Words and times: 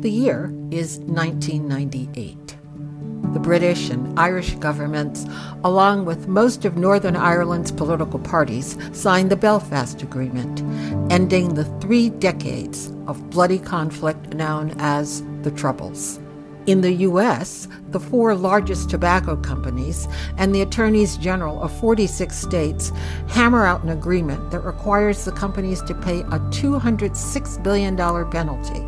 The 0.00 0.10
year 0.12 0.44
is 0.70 0.98
1998. 0.98 2.56
The 3.32 3.40
British 3.40 3.90
and 3.90 4.16
Irish 4.16 4.54
governments, 4.54 5.26
along 5.64 6.04
with 6.04 6.28
most 6.28 6.64
of 6.64 6.76
Northern 6.76 7.16
Ireland's 7.16 7.72
political 7.72 8.20
parties, 8.20 8.78
signed 8.92 9.28
the 9.28 9.34
Belfast 9.34 10.00
Agreement, 10.00 10.62
ending 11.12 11.54
the 11.54 11.64
three 11.80 12.10
decades 12.10 12.92
of 13.08 13.28
bloody 13.30 13.58
conflict 13.58 14.34
known 14.34 14.72
as 14.78 15.24
the 15.42 15.50
Troubles. 15.50 16.20
In 16.66 16.80
the 16.80 16.92
U.S., 16.92 17.66
the 17.88 17.98
four 17.98 18.36
largest 18.36 18.90
tobacco 18.90 19.34
companies 19.34 20.06
and 20.36 20.54
the 20.54 20.62
attorneys 20.62 21.16
general 21.16 21.60
of 21.60 21.72
46 21.80 22.36
states 22.36 22.92
hammer 23.26 23.66
out 23.66 23.82
an 23.82 23.88
agreement 23.88 24.52
that 24.52 24.60
requires 24.60 25.24
the 25.24 25.32
companies 25.32 25.82
to 25.82 25.94
pay 25.94 26.20
a 26.20 26.38
$206 26.52 27.62
billion 27.64 27.96
penalty 27.96 28.86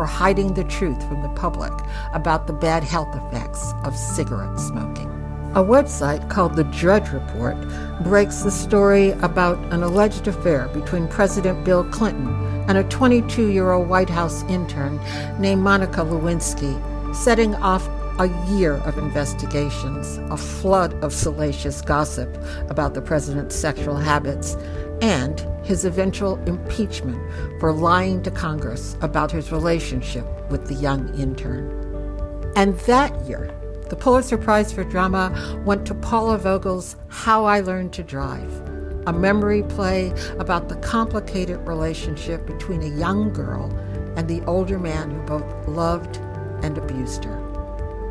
for 0.00 0.06
hiding 0.06 0.54
the 0.54 0.64
truth 0.64 1.06
from 1.06 1.20
the 1.20 1.28
public 1.28 1.74
about 2.14 2.46
the 2.46 2.54
bad 2.54 2.82
health 2.82 3.14
effects 3.14 3.74
of 3.84 3.94
cigarette 3.94 4.58
smoking. 4.58 5.10
A 5.54 5.62
website 5.62 6.26
called 6.30 6.56
The 6.56 6.64
Drudge 6.64 7.10
Report 7.10 7.54
breaks 8.02 8.40
the 8.40 8.50
story 8.50 9.10
about 9.10 9.58
an 9.74 9.82
alleged 9.82 10.26
affair 10.26 10.68
between 10.68 11.06
President 11.06 11.66
Bill 11.66 11.84
Clinton 11.84 12.64
and 12.66 12.78
a 12.78 12.84
22 12.84 13.48
year 13.48 13.72
old 13.72 13.90
White 13.90 14.08
House 14.08 14.42
intern 14.44 14.98
named 15.38 15.60
Monica 15.60 16.00
Lewinsky 16.00 16.74
setting 17.14 17.54
off 17.56 17.86
a 18.20 18.28
year 18.50 18.74
of 18.84 18.98
investigations, 18.98 20.18
a 20.30 20.36
flood 20.36 20.92
of 21.02 21.10
salacious 21.10 21.80
gossip 21.80 22.28
about 22.68 22.92
the 22.92 23.00
president's 23.00 23.56
sexual 23.56 23.96
habits, 23.96 24.58
and 25.00 25.40
his 25.64 25.86
eventual 25.86 26.36
impeachment 26.44 27.18
for 27.58 27.72
lying 27.72 28.22
to 28.22 28.30
Congress 28.30 28.94
about 29.00 29.32
his 29.32 29.50
relationship 29.50 30.26
with 30.50 30.66
the 30.66 30.74
young 30.74 31.08
intern. 31.18 31.64
And 32.56 32.78
that 32.80 33.18
year, 33.24 33.56
the 33.88 33.96
Pulitzer 33.96 34.36
Prize 34.36 34.70
for 34.70 34.84
Drama 34.84 35.62
went 35.64 35.86
to 35.86 35.94
Paula 35.94 36.36
Vogel's 36.36 36.96
How 37.08 37.46
I 37.46 37.60
Learned 37.60 37.94
to 37.94 38.02
Drive, 38.02 38.52
a 39.06 39.14
memory 39.14 39.62
play 39.62 40.12
about 40.38 40.68
the 40.68 40.76
complicated 40.76 41.66
relationship 41.66 42.46
between 42.46 42.82
a 42.82 42.98
young 42.98 43.32
girl 43.32 43.74
and 44.16 44.28
the 44.28 44.44
older 44.44 44.78
man 44.78 45.10
who 45.10 45.22
both 45.22 45.68
loved 45.68 46.18
and 46.62 46.76
abused 46.76 47.24
her. 47.24 47.39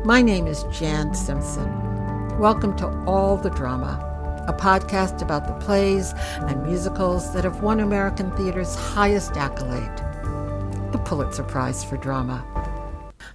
My 0.04 0.22
name 0.22 0.46
is 0.46 0.64
Jan 0.72 1.12
Simpson. 1.14 2.38
Welcome 2.38 2.74
to 2.78 2.86
All 3.04 3.36
the 3.36 3.50
Drama, 3.50 3.98
a 4.48 4.52
podcast 4.54 5.20
about 5.20 5.46
the 5.46 5.52
plays 5.62 6.14
and 6.38 6.62
musicals 6.62 7.34
that 7.34 7.44
have 7.44 7.60
won 7.60 7.80
American 7.80 8.30
theater's 8.30 8.74
highest 8.74 9.36
accolade, 9.36 9.94
the 10.92 11.00
Pulitzer 11.04 11.42
Prize 11.42 11.84
for 11.84 11.98
Drama. 11.98 12.42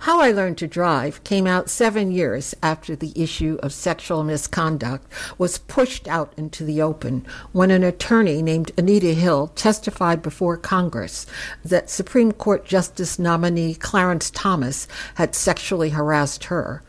How 0.06 0.22
I 0.22 0.30
Learned 0.30 0.59
to 0.59 0.67
Drive 0.67 1.23
came 1.23 1.48
out 1.48 1.67
seven 1.67 2.11
years 2.11 2.53
after 2.61 2.95
the 2.95 3.11
issue 3.16 3.58
of 3.64 3.73
sexual 3.73 4.23
misconduct 4.23 5.11
was 5.39 5.58
pushed 5.58 6.08
out 6.08 6.31
into 6.38 6.64
the 6.64 6.80
open 6.80 7.25
when 7.53 7.72
an 7.72 7.84
attorney 7.84 8.44
named 8.44 8.72
Anita 8.78 9.16
Hill 9.16 9.48
testified 9.56 10.22
before 10.22 10.58
Congress 10.58 11.26
that 11.64 11.89
Supreme 11.89 12.31
Court 12.31 12.66
Justice 12.66 13.17
nominee 13.17 13.73
Clarence 13.73 14.30
Thomas 14.30 14.88
had 15.16 15.33
sexually 15.33 15.89
harassed 15.89 16.44
her. 16.44 16.83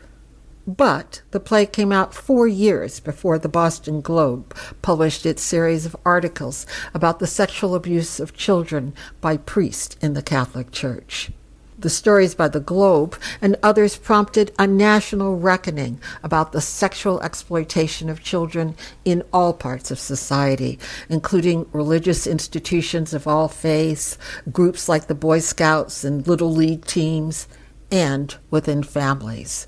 But 0.67 1.23
the 1.31 1.39
play 1.39 1.65
came 1.65 1.91
out 1.91 2.13
four 2.13 2.47
years 2.47 2.99
before 2.99 3.39
the 3.39 3.49
Boston 3.49 3.99
Globe 3.99 4.55
published 4.83 5.25
its 5.25 5.41
series 5.41 5.87
of 5.87 5.95
articles 6.05 6.67
about 6.93 7.17
the 7.17 7.25
sexual 7.25 7.73
abuse 7.73 8.19
of 8.19 8.35
children 8.35 8.93
by 9.21 9.37
priests 9.37 9.97
in 10.01 10.13
the 10.13 10.21
Catholic 10.21 10.69
Church. 10.69 11.31
The 11.79 11.89
stories 11.91 12.33
by 12.33 12.47
the 12.47 12.59
Globe 12.59 13.19
and 13.39 13.55
others 13.61 13.97
prompted 13.97 14.51
a 14.57 14.65
national 14.65 15.37
reckoning 15.37 15.99
about 16.23 16.51
the 16.51 16.61
sexual 16.61 17.21
exploitation 17.21 18.09
of 18.09 18.23
children 18.23 18.75
in 19.05 19.23
all 19.31 19.53
parts 19.53 19.91
of 19.91 19.99
society, 19.99 20.79
including 21.07 21.67
religious 21.71 22.25
institutions 22.25 23.13
of 23.13 23.27
all 23.27 23.47
faiths, 23.47 24.17
groups 24.51 24.89
like 24.89 25.05
the 25.05 25.13
Boy 25.13 25.37
Scouts 25.37 26.03
and 26.03 26.27
Little 26.27 26.51
League 26.51 26.85
teams, 26.85 27.47
and 27.91 28.35
within 28.49 28.81
families. 28.81 29.67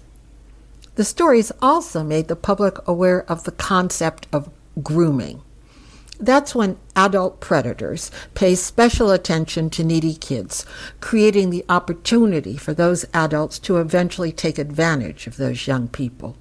The 0.96 1.06
stories 1.06 1.52
also 1.62 2.04
made 2.04 2.28
the 2.28 2.36
public 2.36 2.76
aware 2.88 3.24
of 3.30 3.44
the 3.44 3.52
concept 3.52 4.28
of 4.34 4.50
grooming. 4.82 5.44
That's 6.20 6.54
when 6.54 6.78
adult 6.98 7.40
predators 7.40 8.12
pay 8.34 8.56
special 8.56 9.10
attention 9.10 9.70
to 9.70 9.86
needy 9.86 10.16
kids, 10.16 10.66
creating 11.00 11.50
the 11.50 11.64
opportunity 11.70 12.58
for 12.58 12.74
those 12.74 13.06
adults 13.14 13.58
to 13.60 13.78
eventually 13.78 14.34
take 14.34 14.58
advantage 14.58 15.28
of 15.28 15.38
those 15.38 15.66
young 15.66 15.88
people. 15.88 16.36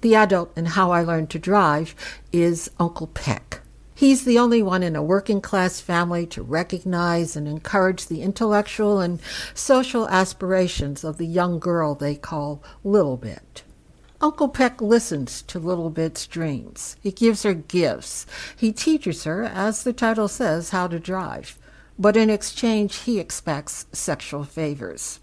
The 0.00 0.14
adult 0.14 0.56
in 0.56 0.64
How 0.64 0.92
I 0.92 1.02
Learned 1.02 1.28
to 1.30 1.38
Drive 1.38 1.94
is 2.32 2.70
Uncle 2.80 3.08
Peck. 3.08 3.60
He's 3.94 4.24
the 4.24 4.38
only 4.38 4.62
one 4.62 4.82
in 4.82 4.96
a 4.96 5.02
working 5.02 5.40
class 5.40 5.80
family 5.80 6.24
to 6.28 6.42
recognize 6.42 7.36
and 7.36 7.46
encourage 7.46 8.06
the 8.06 8.22
intellectual 8.22 9.00
and 9.00 9.20
social 9.52 10.08
aspirations 10.08 11.04
of 11.04 11.18
the 11.18 11.26
young 11.26 11.58
girl 11.58 11.94
they 11.94 12.14
call 12.14 12.62
Little 12.84 13.16
Bit. 13.16 13.64
Uncle 14.20 14.48
Peck 14.48 14.80
listens 14.82 15.42
to 15.42 15.60
Little 15.60 15.90
Bit's 15.90 16.26
dreams. 16.26 16.96
He 17.00 17.12
gives 17.12 17.44
her 17.44 17.54
gifts. 17.54 18.26
He 18.56 18.72
teaches 18.72 19.22
her, 19.22 19.44
as 19.44 19.84
the 19.84 19.92
title 19.92 20.26
says, 20.26 20.70
how 20.70 20.88
to 20.88 20.98
drive. 20.98 21.56
But 21.96 22.16
in 22.16 22.28
exchange, 22.28 22.96
he 22.96 23.20
expects 23.20 23.86
sexual 23.92 24.42
favors. 24.42 25.20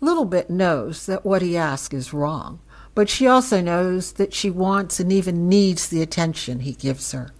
Little 0.00 0.26
Bit 0.26 0.50
knows 0.50 1.06
that 1.06 1.24
what 1.24 1.40
he 1.40 1.56
asks 1.56 1.94
is 1.94 2.12
wrong, 2.12 2.60
but 2.94 3.08
she 3.08 3.26
also 3.26 3.62
knows 3.62 4.12
that 4.12 4.34
she 4.34 4.50
wants 4.50 5.00
and 5.00 5.10
even 5.10 5.48
needs 5.48 5.88
the 5.88 6.02
attention 6.02 6.60
he 6.60 6.72
gives 6.72 7.12
her. 7.12 7.30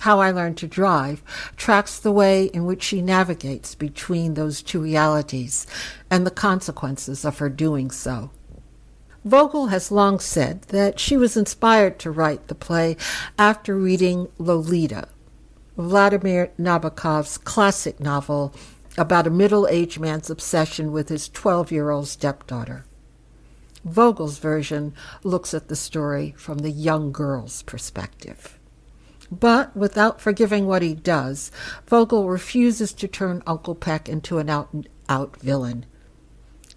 How 0.00 0.18
I 0.18 0.30
Learned 0.30 0.56
to 0.58 0.66
Drive 0.66 1.22
tracks 1.56 1.98
the 1.98 2.12
way 2.12 2.46
in 2.46 2.64
which 2.64 2.82
she 2.82 3.02
navigates 3.02 3.74
between 3.74 4.32
those 4.32 4.62
two 4.62 4.80
realities 4.80 5.66
and 6.10 6.26
the 6.26 6.30
consequences 6.30 7.24
of 7.26 7.38
her 7.38 7.50
doing 7.50 7.90
so. 7.90 8.30
Vogel 9.24 9.68
has 9.68 9.90
long 9.90 10.20
said 10.20 10.62
that 10.64 11.00
she 11.00 11.16
was 11.16 11.36
inspired 11.36 11.98
to 11.98 12.10
write 12.10 12.48
the 12.48 12.54
play 12.54 12.96
after 13.38 13.74
reading 13.74 14.28
Lolita, 14.36 15.08
Vladimir 15.78 16.52
Nabokov's 16.58 17.38
classic 17.38 17.98
novel 18.00 18.54
about 18.98 19.26
a 19.26 19.30
middle 19.30 19.66
aged 19.66 19.98
man's 19.98 20.28
obsession 20.28 20.92
with 20.92 21.08
his 21.08 21.28
12 21.30 21.72
year 21.72 21.90
old 21.90 22.06
stepdaughter. 22.06 22.84
Vogel's 23.84 24.38
version 24.38 24.94
looks 25.22 25.54
at 25.54 25.68
the 25.68 25.76
story 25.76 26.34
from 26.36 26.58
the 26.58 26.70
young 26.70 27.10
girl's 27.10 27.62
perspective. 27.62 28.58
But 29.30 29.74
without 29.76 30.20
forgiving 30.20 30.66
what 30.66 30.82
he 30.82 30.94
does, 30.94 31.50
Vogel 31.86 32.28
refuses 32.28 32.92
to 32.94 33.08
turn 33.08 33.42
Uncle 33.46 33.74
Peck 33.74 34.08
into 34.08 34.38
an 34.38 34.48
out 34.48 34.72
and 34.72 34.88
out 35.08 35.36
villain. 35.38 35.86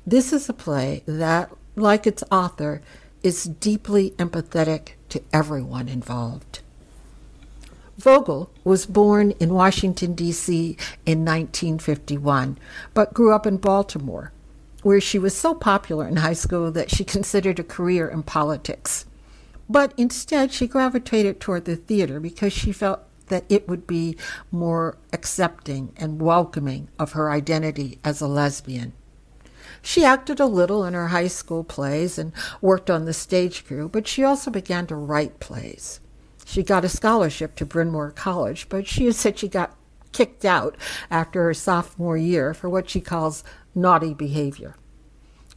This 0.06 0.32
is 0.32 0.48
a 0.48 0.54
play 0.54 1.04
that, 1.06 1.52
like 1.78 2.06
its 2.06 2.24
author, 2.32 2.82
is 3.24 3.46
deeply 3.46 4.12
empathetic 4.12 4.90
to 5.10 5.22
everyone 5.32 5.88
involved. 5.88 6.60
Vogel 7.98 8.52
was 8.64 8.86
born 8.86 9.32
in 9.40 9.54
Washington, 9.54 10.14
D.C. 10.14 10.78
in 11.06 11.26
1951, 11.26 12.58
but 12.94 13.14
grew 13.14 13.34
up 13.34 13.48
in 13.48 13.58
Baltimore, 13.58 14.32
where 14.84 15.02
she 15.02 15.18
was 15.18 15.36
so 15.36 15.56
popular 15.56 16.08
in 16.08 16.18
high 16.18 16.34
school 16.34 16.72
that 16.72 16.92
she 16.92 17.04
considered 17.16 17.60
a 17.60 17.64
career 17.64 18.08
in 18.08 18.22
politics. 18.24 19.06
But 19.70 19.94
instead, 19.98 20.54
she 20.54 20.68
gravitated 20.68 21.40
toward 21.40 21.66
the 21.66 21.76
theater 21.76 22.20
because 22.20 22.54
she 22.54 22.72
felt 22.72 23.02
that 23.28 23.44
it 23.50 23.68
would 23.68 23.86
be 23.86 24.16
more 24.52 24.98
accepting 25.12 25.92
and 25.98 26.22
welcoming 26.22 26.88
of 26.98 27.12
her 27.14 27.30
identity 27.32 28.00
as 28.04 28.22
a 28.22 28.28
lesbian. 28.28 28.94
She 29.82 30.04
acted 30.04 30.40
a 30.40 30.46
little 30.46 30.84
in 30.84 30.94
her 30.94 31.08
high 31.08 31.28
school 31.28 31.64
plays 31.64 32.18
and 32.18 32.34
worked 32.62 32.90
on 32.90 33.06
the 33.06 33.14
stage 33.14 33.66
crew, 33.66 33.90
but 33.90 34.08
she 34.08 34.24
also 34.24 34.52
began 34.52 34.88
to 34.88 34.96
write 34.96 35.40
plays. 35.40 36.00
She 36.46 36.64
got 36.64 36.86
a 36.86 36.90
scholarship 36.90 37.56
to 37.56 37.66
Bryn 37.66 37.92
Mawr 37.92 38.12
College, 38.12 38.70
but 38.70 38.88
she 38.88 39.12
said 39.14 39.40
she 39.40 39.48
got 39.48 39.76
kicked 40.12 40.46
out 40.46 40.76
after 41.12 41.44
her 41.44 41.54
sophomore 41.54 42.18
year 42.18 42.54
for 42.54 42.70
what 42.70 42.90
she 42.90 43.02
calls 43.02 43.44
naughty 43.76 44.14
behavior. 44.14 44.76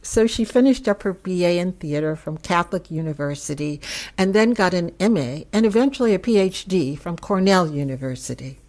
So 0.03 0.25
she 0.25 0.45
finished 0.45 0.87
up 0.87 1.03
her 1.03 1.13
BA 1.13 1.57
in 1.57 1.73
theater 1.73 2.15
from 2.15 2.37
Catholic 2.37 2.89
University 2.89 3.79
and 4.17 4.33
then 4.33 4.51
got 4.51 4.73
an 4.73 4.91
MA 4.99 5.43
and 5.53 5.65
eventually 5.65 6.13
a 6.13 6.19
PhD 6.19 6.97
from 6.97 7.17
Cornell 7.17 7.69
University. 7.69 8.59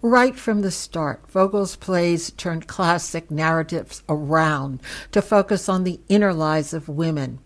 Right 0.00 0.36
from 0.36 0.62
the 0.62 0.70
start, 0.70 1.30
Vogel's 1.30 1.76
plays 1.76 2.30
turned 2.32 2.66
classic 2.66 3.30
narratives 3.30 4.02
around 4.08 4.80
to 5.12 5.22
focus 5.22 5.68
on 5.68 5.84
the 5.84 6.00
inner 6.08 6.32
lives 6.32 6.74
of 6.74 6.88
women. 6.88 7.38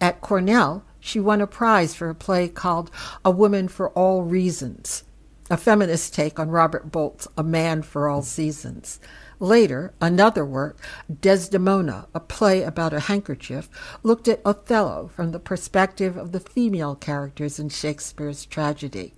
At 0.00 0.20
Cornell, 0.20 0.84
she 1.00 1.20
won 1.20 1.40
a 1.40 1.46
prize 1.46 1.94
for 1.94 2.08
a 2.08 2.14
play 2.14 2.48
called 2.48 2.90
A 3.24 3.30
Woman 3.30 3.68
for 3.68 3.90
All 3.90 4.22
Reasons, 4.22 5.04
a 5.50 5.56
feminist 5.56 6.14
take 6.14 6.38
on 6.38 6.50
Robert 6.50 6.92
Bolt's 6.92 7.26
A 7.36 7.42
Man 7.42 7.82
for 7.82 8.08
All 8.08 8.22
Seasons. 8.22 9.00
Later, 9.40 9.94
another 10.00 10.44
work, 10.44 10.78
Desdemona, 11.20 12.08
a 12.12 12.20
play 12.20 12.62
about 12.62 12.92
a 12.92 13.00
handkerchief, 13.00 13.68
looked 14.02 14.26
at 14.26 14.42
Othello 14.44 15.10
from 15.14 15.30
the 15.30 15.38
perspective 15.38 16.16
of 16.16 16.32
the 16.32 16.40
female 16.40 16.96
characters 16.96 17.58
in 17.58 17.68
Shakespeare's 17.68 18.44
tragedy. 18.44 19.14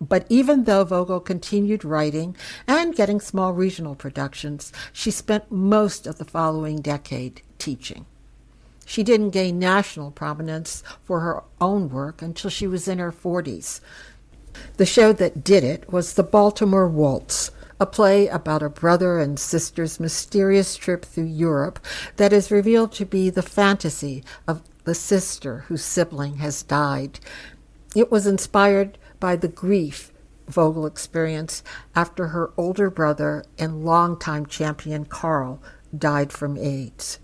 But 0.00 0.26
even 0.28 0.64
though 0.64 0.84
Vogel 0.84 1.20
continued 1.20 1.84
writing 1.84 2.36
and 2.66 2.94
getting 2.94 3.20
small 3.20 3.52
regional 3.52 3.94
productions, 3.94 4.72
she 4.92 5.10
spent 5.10 5.50
most 5.50 6.06
of 6.06 6.18
the 6.18 6.24
following 6.24 6.80
decade 6.80 7.42
teaching. 7.58 8.04
She 8.84 9.02
didn't 9.02 9.30
gain 9.30 9.58
national 9.58 10.10
prominence 10.12 10.82
for 11.02 11.20
her 11.20 11.42
own 11.60 11.88
work 11.88 12.22
until 12.22 12.50
she 12.50 12.66
was 12.66 12.86
in 12.86 12.98
her 12.98 13.10
40s. 13.10 13.80
The 14.76 14.86
show 14.86 15.12
that 15.14 15.42
did 15.42 15.64
it 15.64 15.92
was 15.92 16.14
The 16.14 16.22
Baltimore 16.22 16.88
Waltz, 16.88 17.50
a 17.80 17.86
play 17.86 18.28
about 18.28 18.62
a 18.62 18.70
brother 18.70 19.18
and 19.18 19.38
sister's 19.38 20.00
mysterious 20.00 20.76
trip 20.76 21.04
through 21.04 21.24
Europe 21.24 21.78
that 22.16 22.32
is 22.32 22.50
revealed 22.50 22.92
to 22.92 23.04
be 23.04 23.28
the 23.28 23.42
fantasy 23.42 24.22
of 24.46 24.62
the 24.84 24.94
sister 24.94 25.64
whose 25.68 25.84
sibling 25.84 26.36
has 26.36 26.62
died. 26.62 27.18
It 27.94 28.10
was 28.10 28.26
inspired 28.26 28.98
by 29.20 29.36
the 29.36 29.48
grief 29.48 30.12
Vogel 30.48 30.86
experienced 30.86 31.64
after 31.94 32.28
her 32.28 32.52
older 32.56 32.88
brother 32.90 33.44
and 33.58 33.84
longtime 33.84 34.46
champion 34.46 35.04
Carl 35.04 35.60
died 35.96 36.32
from 36.32 36.56
AIDS. 36.56 37.18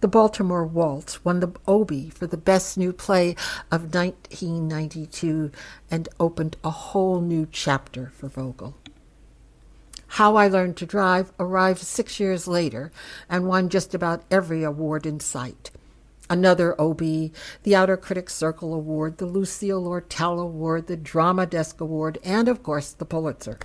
The 0.00 0.08
Baltimore 0.08 0.66
Waltz 0.66 1.24
won 1.24 1.40
the 1.40 1.52
Obie 1.66 2.10
for 2.10 2.26
the 2.26 2.36
Best 2.36 2.76
New 2.76 2.92
Play 2.92 3.30
of 3.72 3.94
1992 3.94 5.50
and 5.90 6.08
opened 6.20 6.56
a 6.62 6.70
whole 6.70 7.20
new 7.20 7.48
chapter 7.50 8.12
for 8.14 8.28
Vogel. 8.28 8.76
How 10.08 10.36
I 10.36 10.48
Learned 10.48 10.76
to 10.78 10.86
Drive 10.86 11.32
arrived 11.40 11.80
six 11.80 12.20
years 12.20 12.46
later 12.46 12.92
and 13.28 13.48
won 13.48 13.68
just 13.68 13.94
about 13.94 14.22
every 14.30 14.62
award 14.62 15.06
in 15.06 15.18
sight. 15.18 15.70
Another 16.28 16.80
Obie, 16.80 17.32
the 17.62 17.76
Outer 17.76 17.96
Critics 17.96 18.34
Circle 18.34 18.74
Award, 18.74 19.18
the 19.18 19.26
Lucille 19.26 19.82
Lortel 19.82 20.40
Award, 20.40 20.88
the 20.88 20.96
Drama 20.96 21.46
Desk 21.46 21.80
Award, 21.80 22.18
and 22.24 22.48
of 22.48 22.62
course 22.62 22.92
the 22.92 23.04
Pulitzer. 23.04 23.58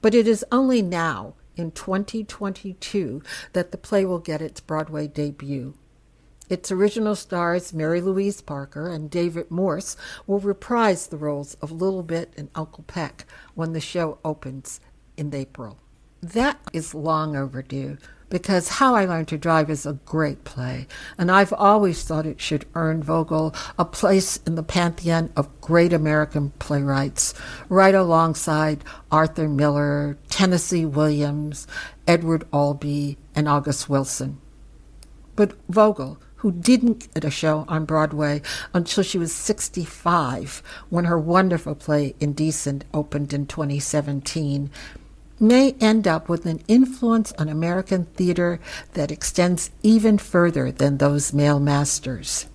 But 0.00 0.14
it 0.14 0.26
is 0.26 0.44
only 0.50 0.80
now, 0.80 1.34
in 1.56 1.72
2022, 1.72 3.22
that 3.52 3.70
the 3.70 3.78
play 3.78 4.04
will 4.04 4.18
get 4.18 4.40
its 4.40 4.60
Broadway 4.60 5.08
debut. 5.08 5.74
Its 6.48 6.72
original 6.72 7.14
stars, 7.14 7.74
Mary 7.74 8.00
Louise 8.00 8.40
Parker 8.40 8.88
and 8.88 9.10
David 9.10 9.50
Morse, 9.50 9.96
will 10.26 10.38
reprise 10.38 11.06
the 11.06 11.18
roles 11.18 11.54
of 11.60 11.70
Little 11.70 12.02
Bit 12.02 12.32
and 12.38 12.48
Uncle 12.54 12.84
Peck 12.86 13.26
when 13.54 13.74
the 13.74 13.80
show 13.80 14.18
opens 14.24 14.80
in 15.18 15.34
April. 15.34 15.78
That 16.22 16.58
is 16.72 16.94
long 16.94 17.36
overdue 17.36 17.98
because 18.30 18.68
How 18.68 18.94
I 18.94 19.04
Learned 19.04 19.28
to 19.28 19.38
Drive 19.38 19.70
is 19.70 19.86
a 19.86 19.98
great 20.04 20.44
play, 20.44 20.86
and 21.16 21.30
I've 21.30 21.52
always 21.52 22.02
thought 22.04 22.26
it 22.26 22.40
should 22.40 22.66
earn 22.74 23.02
Vogel 23.02 23.54
a 23.78 23.84
place 23.84 24.38
in 24.46 24.54
the 24.54 24.62
pantheon 24.62 25.32
of 25.36 25.60
great 25.60 25.92
American 25.92 26.50
playwrights, 26.58 27.34
right 27.68 27.94
alongside 27.94 28.84
Arthur 29.10 29.48
Miller, 29.48 30.18
Tennessee 30.28 30.84
Williams, 30.84 31.66
Edward 32.06 32.46
Albee, 32.52 33.16
and 33.34 33.48
August 33.48 33.88
Wilson. 33.88 34.40
But 35.36 35.56
Vogel, 35.68 36.20
who 36.36 36.52
didn't 36.52 37.12
get 37.14 37.24
a 37.24 37.30
show 37.30 37.64
on 37.68 37.84
Broadway 37.84 38.42
until 38.72 39.02
she 39.02 39.18
was 39.18 39.32
65 39.32 40.62
when 40.88 41.04
her 41.04 41.18
wonderful 41.18 41.74
play 41.74 42.14
Indecent 42.20 42.84
opened 42.94 43.32
in 43.32 43.46
2017, 43.46 44.70
may 45.40 45.72
end 45.80 46.06
up 46.06 46.28
with 46.28 46.46
an 46.46 46.62
influence 46.68 47.32
on 47.38 47.48
American 47.48 48.04
theater 48.06 48.60
that 48.94 49.10
extends 49.10 49.70
even 49.82 50.18
further 50.18 50.70
than 50.72 50.98
those 50.98 51.32
male 51.32 51.60
masters. 51.60 52.46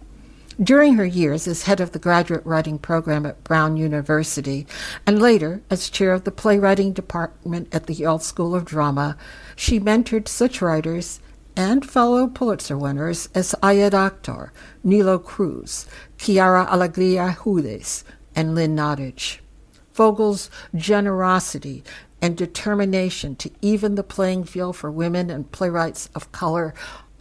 During 0.61 0.95
her 0.95 1.05
years 1.05 1.47
as 1.47 1.63
head 1.63 1.79
of 1.79 1.93
the 1.93 1.99
graduate 1.99 2.45
writing 2.45 2.77
program 2.77 3.25
at 3.25 3.43
Brown 3.43 3.75
University, 3.75 4.67
and 5.05 5.19
later 5.19 5.61
as 5.71 5.89
chair 5.89 6.13
of 6.13 6.25
the 6.25 6.31
playwriting 6.31 6.93
department 6.93 7.73
at 7.73 7.87
the 7.87 7.93
Yale 7.93 8.19
School 8.19 8.53
of 8.53 8.65
Drama, 8.65 9.17
she 9.55 9.79
mentored 9.79 10.27
such 10.27 10.61
writers 10.61 11.19
and 11.55 11.89
fellow 11.89 12.27
Pulitzer 12.27 12.77
winners 12.77 13.29
as 13.33 13.55
Ayad 13.63 13.91
Akhtar, 13.91 14.51
Nilo 14.83 15.17
Cruz, 15.17 15.87
Quiara 16.17 16.67
Alegría 16.67 17.35
Hudes, 17.35 18.03
and 18.35 18.53
Lynn 18.53 18.75
Nottage. 18.75 19.39
Vogel's 19.93 20.49
generosity 20.75 21.83
and 22.23 22.37
determination 22.37 23.35
to 23.35 23.51
even 23.61 23.95
the 23.95 24.03
playing 24.03 24.45
field 24.45 24.77
for 24.77 24.89
women 24.89 25.29
and 25.29 25.51
playwrights 25.51 26.09
of 26.15 26.31
color 26.31 26.73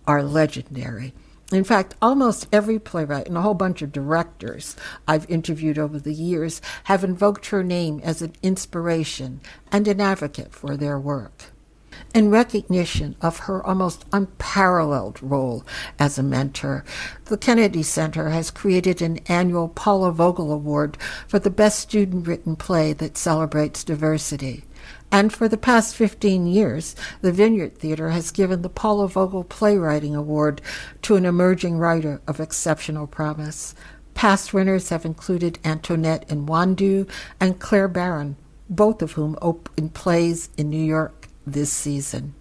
are 0.06 0.22
legendary. 0.22 1.12
In 1.50 1.64
fact, 1.64 1.96
almost 2.00 2.46
every 2.52 2.78
playwright 2.78 3.26
and 3.26 3.36
a 3.36 3.42
whole 3.42 3.52
bunch 3.52 3.82
of 3.82 3.90
directors 3.90 4.76
I've 5.08 5.28
interviewed 5.28 5.76
over 5.76 5.98
the 5.98 6.14
years 6.14 6.62
have 6.84 7.02
invoked 7.02 7.46
her 7.46 7.64
name 7.64 8.00
as 8.04 8.22
an 8.22 8.34
inspiration 8.44 9.40
and 9.72 9.88
an 9.88 10.00
advocate 10.00 10.54
for 10.54 10.76
their 10.76 11.00
work. 11.00 11.46
In 12.14 12.30
recognition 12.30 13.16
of 13.20 13.40
her 13.40 13.64
almost 13.66 14.04
unparalleled 14.12 15.20
role 15.20 15.64
as 15.98 16.16
a 16.16 16.22
mentor, 16.22 16.84
the 17.24 17.36
Kennedy 17.36 17.82
Center 17.82 18.30
has 18.30 18.50
created 18.50 19.02
an 19.02 19.18
annual 19.26 19.68
Paula 19.68 20.12
Vogel 20.12 20.52
Award 20.52 20.96
for 21.26 21.40
the 21.40 21.50
best 21.50 21.80
student 21.80 22.28
written 22.28 22.54
play 22.54 22.92
that 22.92 23.18
celebrates 23.18 23.82
diversity. 23.82 24.64
And 25.12 25.30
for 25.30 25.46
the 25.46 25.58
past 25.58 25.94
15 25.94 26.46
years, 26.46 26.96
the 27.20 27.32
Vineyard 27.32 27.76
Theater 27.76 28.08
has 28.08 28.30
given 28.30 28.62
the 28.62 28.70
Paula 28.70 29.08
Vogel 29.08 29.44
Playwriting 29.44 30.16
Award 30.16 30.62
to 31.02 31.16
an 31.16 31.26
emerging 31.26 31.76
writer 31.76 32.22
of 32.26 32.40
exceptional 32.40 33.06
promise. 33.06 33.74
Past 34.14 34.54
winners 34.54 34.88
have 34.88 35.04
included 35.04 35.58
Antoinette 35.66 36.24
and 36.30 36.48
Nwandu 36.48 37.06
and 37.38 37.60
Claire 37.60 37.88
Barron, 37.88 38.36
both 38.70 39.02
of 39.02 39.12
whom 39.12 39.36
opened 39.42 39.92
plays 39.92 40.48
in 40.56 40.70
New 40.70 40.82
York 40.82 41.28
this 41.46 41.70
season. 41.70 42.32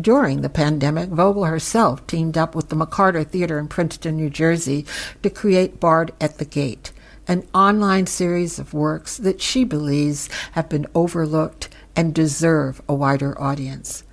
During 0.00 0.40
the 0.40 0.48
pandemic, 0.48 1.10
Vogel 1.10 1.44
herself 1.44 2.06
teamed 2.06 2.38
up 2.38 2.54
with 2.54 2.70
the 2.70 2.76
McCarter 2.76 3.26
Theater 3.26 3.58
in 3.58 3.68
Princeton, 3.68 4.16
New 4.16 4.30
Jersey, 4.30 4.86
to 5.22 5.28
create 5.28 5.78
Bard 5.78 6.14
at 6.22 6.38
the 6.38 6.46
Gate, 6.46 6.90
an 7.28 7.46
online 7.54 8.06
series 8.06 8.58
of 8.58 8.72
works 8.72 9.18
that 9.18 9.42
she 9.42 9.62
believes 9.62 10.30
have 10.52 10.70
been 10.70 10.86
overlooked 10.94 11.68
and 11.96 12.14
deserve 12.14 12.82
a 12.88 12.94
wider 12.94 13.40
audience. 13.40 14.04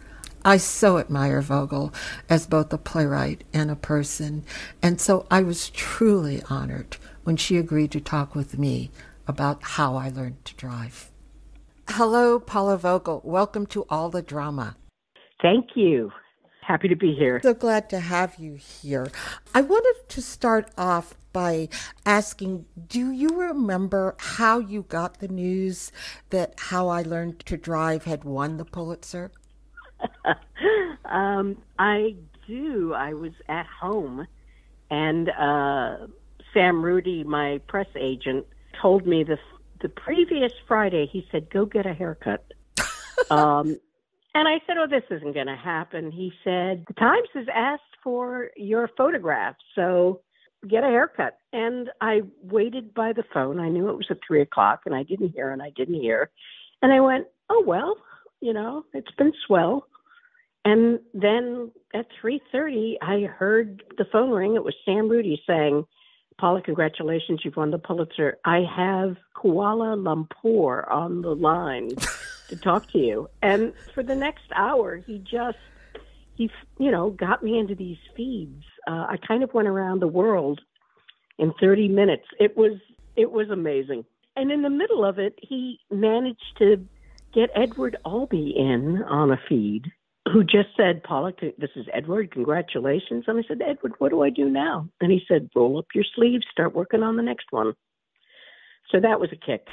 I 0.44 0.58
so 0.58 0.98
admire 0.98 1.42
Vogel 1.42 1.94
as 2.30 2.48
both 2.48 2.74
a 2.74 2.78
playwright 2.78 3.44
and 3.54 3.70
a 3.70 3.76
person, 3.76 4.44
and 4.82 5.00
so 5.00 5.28
I 5.30 5.42
was 5.42 5.70
truly 5.70 6.42
honored 6.50 6.98
when 7.24 7.38
she 7.38 7.58
agreed 7.58 7.92
to 7.92 8.02
talk 8.02 8.34
with 8.34 8.58
me 8.58 8.90
about 9.28 9.62
how 9.62 9.96
I 9.96 10.10
learned 10.10 10.44
to 10.46 10.56
drive. 10.56 11.12
Hello, 11.90 12.40
Paula 12.40 12.78
Vogel. 12.78 13.22
Welcome 13.24 13.66
to 13.68 13.86
All 13.90 14.10
the 14.10 14.22
Drama. 14.22 14.78
Thank 15.42 15.76
you. 15.76 16.12
Happy 16.62 16.88
to 16.88 16.96
be 16.96 17.14
here. 17.14 17.40
So 17.44 17.54
glad 17.54 17.90
to 17.90 18.00
have 18.00 18.36
you 18.38 18.54
here. 18.54 19.12
I 19.54 19.62
wanted 19.62 20.08
to 20.10 20.22
start 20.22 20.72
off 20.78 21.16
by 21.34 21.70
asking 22.06 22.66
Do 22.88 23.12
you 23.12 23.30
remember 23.30 24.16
how 24.18 24.60
you 24.60 24.84
got 24.84 25.20
the 25.20 25.28
news 25.28 25.92
that 26.30 26.54
How 26.58 26.88
I 26.88 27.02
Learned 27.02 27.40
to 27.46 27.58
Drive 27.58 28.06
had 28.06 28.24
won 28.24 28.58
the 28.58 28.66
Pulitzer? 28.66 29.32
um, 31.06 31.58
I 31.80 32.16
do. 32.48 32.94
I 32.94 33.14
was 33.14 33.34
at 33.48 33.66
home, 33.68 34.28
and 34.90 35.30
uh, 35.30 36.08
Sam 36.54 36.84
Rudy, 36.84 37.24
my 37.24 37.60
press 37.68 37.88
agent, 37.96 38.46
told 38.82 39.06
me 39.06 39.24
the 39.24 39.38
the 39.82 39.90
previous 39.90 40.52
Friday. 40.68 41.08
He 41.12 41.28
said, 41.32 41.50
"Go 41.50 41.66
get 41.66 41.86
a 41.86 41.94
haircut." 41.94 42.46
um, 43.30 43.78
and 44.34 44.48
I 44.48 44.60
said, 44.66 44.78
"Oh, 44.78 44.88
this 44.88 45.04
isn't 45.10 45.34
going 45.34 45.48
to 45.48 45.56
happen." 45.56 46.12
He 46.12 46.32
said, 46.44 46.86
"The 46.88 46.94
Times 46.94 47.30
has 47.34 47.48
asked 47.54 47.84
for 48.04 48.50
your 48.56 48.90
photograph, 48.98 49.56
so 49.76 50.22
get 50.68 50.84
a 50.84 50.88
haircut." 50.88 51.38
And 51.54 51.90
I 52.02 52.22
waited 52.44 52.94
by 52.94 53.14
the 53.14 53.24
phone. 53.34 53.60
I 53.60 53.70
knew 53.70 53.90
it 53.90 53.98
was 53.98 54.08
at 54.10 54.20
three 54.26 54.42
o'clock, 54.42 54.82
and 54.86 54.96
I 54.96 55.04
didn't 55.04 55.30
hear, 55.30 55.52
and 55.52 55.62
I 55.62 55.72
didn't 55.72 56.02
hear, 56.02 56.30
and 56.82 56.92
I 56.92 57.00
went, 57.00 57.28
"Oh 57.50 57.64
well, 57.66 57.96
you 58.40 58.54
know, 58.54 58.86
it's 58.94 59.12
been 59.12 59.34
swell." 59.46 59.88
And 60.64 61.00
then 61.14 61.72
at 61.94 62.08
three 62.20 62.42
thirty, 62.52 62.98
I 63.02 63.22
heard 63.22 63.84
the 63.98 64.06
phone 64.06 64.32
ring. 64.32 64.56
It 64.56 64.64
was 64.64 64.76
Sam 64.86 65.10
Rudy 65.10 65.42
saying. 65.48 65.86
Paula, 66.38 66.62
congratulations, 66.64 67.42
you've 67.44 67.58
won 67.58 67.70
the 67.70 67.78
Pulitzer. 67.78 68.40
I 68.46 68.62
have 68.62 69.16
Kuala 69.36 69.96
Lumpur 69.96 70.90
on 70.90 71.22
the 71.22 71.36
line. 71.36 71.92
to 72.52 72.58
talk 72.58 72.92
to 72.92 73.00
you. 73.00 73.30
And 73.42 73.74
for 73.96 74.04
the 74.04 74.16
next 74.16 74.44
hour, 74.54 74.98
he 74.98 75.18
just 75.20 75.58
he 76.36 76.52
you 76.78 76.92
know 76.92 77.10
got 77.10 77.42
me 77.42 77.58
into 77.58 77.76
these 77.76 77.98
feeds. 78.16 78.64
Uh, 78.88 79.08
I 79.10 79.16
kind 79.26 79.44
of 79.44 79.54
went 79.54 79.68
around 79.68 80.02
the 80.02 80.08
world 80.08 80.62
in 81.38 81.54
30 81.60 81.88
minutes. 81.88 82.26
It 82.40 82.56
was 82.58 82.74
it 83.16 83.32
was 83.32 83.50
amazing. 83.50 84.06
And 84.36 84.52
in 84.52 84.62
the 84.62 84.70
middle 84.70 85.04
of 85.04 85.20
it, 85.20 85.38
he 85.42 85.80
managed 85.92 86.58
to 86.60 86.88
get 87.34 87.50
Edward 87.56 87.98
Albee 88.06 88.54
in 88.58 89.04
on 89.04 89.32
a 89.32 89.40
feed 89.50 89.92
who 90.32 90.44
just 90.44 90.70
said, 90.78 91.04
Paula, 91.04 91.34
this 91.42 91.70
is 91.76 91.86
Edward, 91.94 92.32
congratulations. 92.32 93.26
And 93.28 93.40
I 93.40 93.48
said, 93.48 93.62
Edward, 93.62 93.94
what 93.98 94.10
do 94.10 94.22
I 94.22 94.30
do 94.30 94.50
now? 94.50 94.88
And 95.02 95.12
he 95.12 95.22
said, 95.28 95.50
roll 95.56 95.80
up 95.80 95.88
your 95.94 96.06
sleeves, 96.16 96.46
start 96.52 96.76
working 96.76 97.04
on 97.04 97.18
the 97.18 97.24
next 97.24 97.48
one. 97.50 97.74
So 98.92 99.00
that 99.00 99.20
was 99.20 99.30
a 99.32 99.36
kick. 99.36 99.68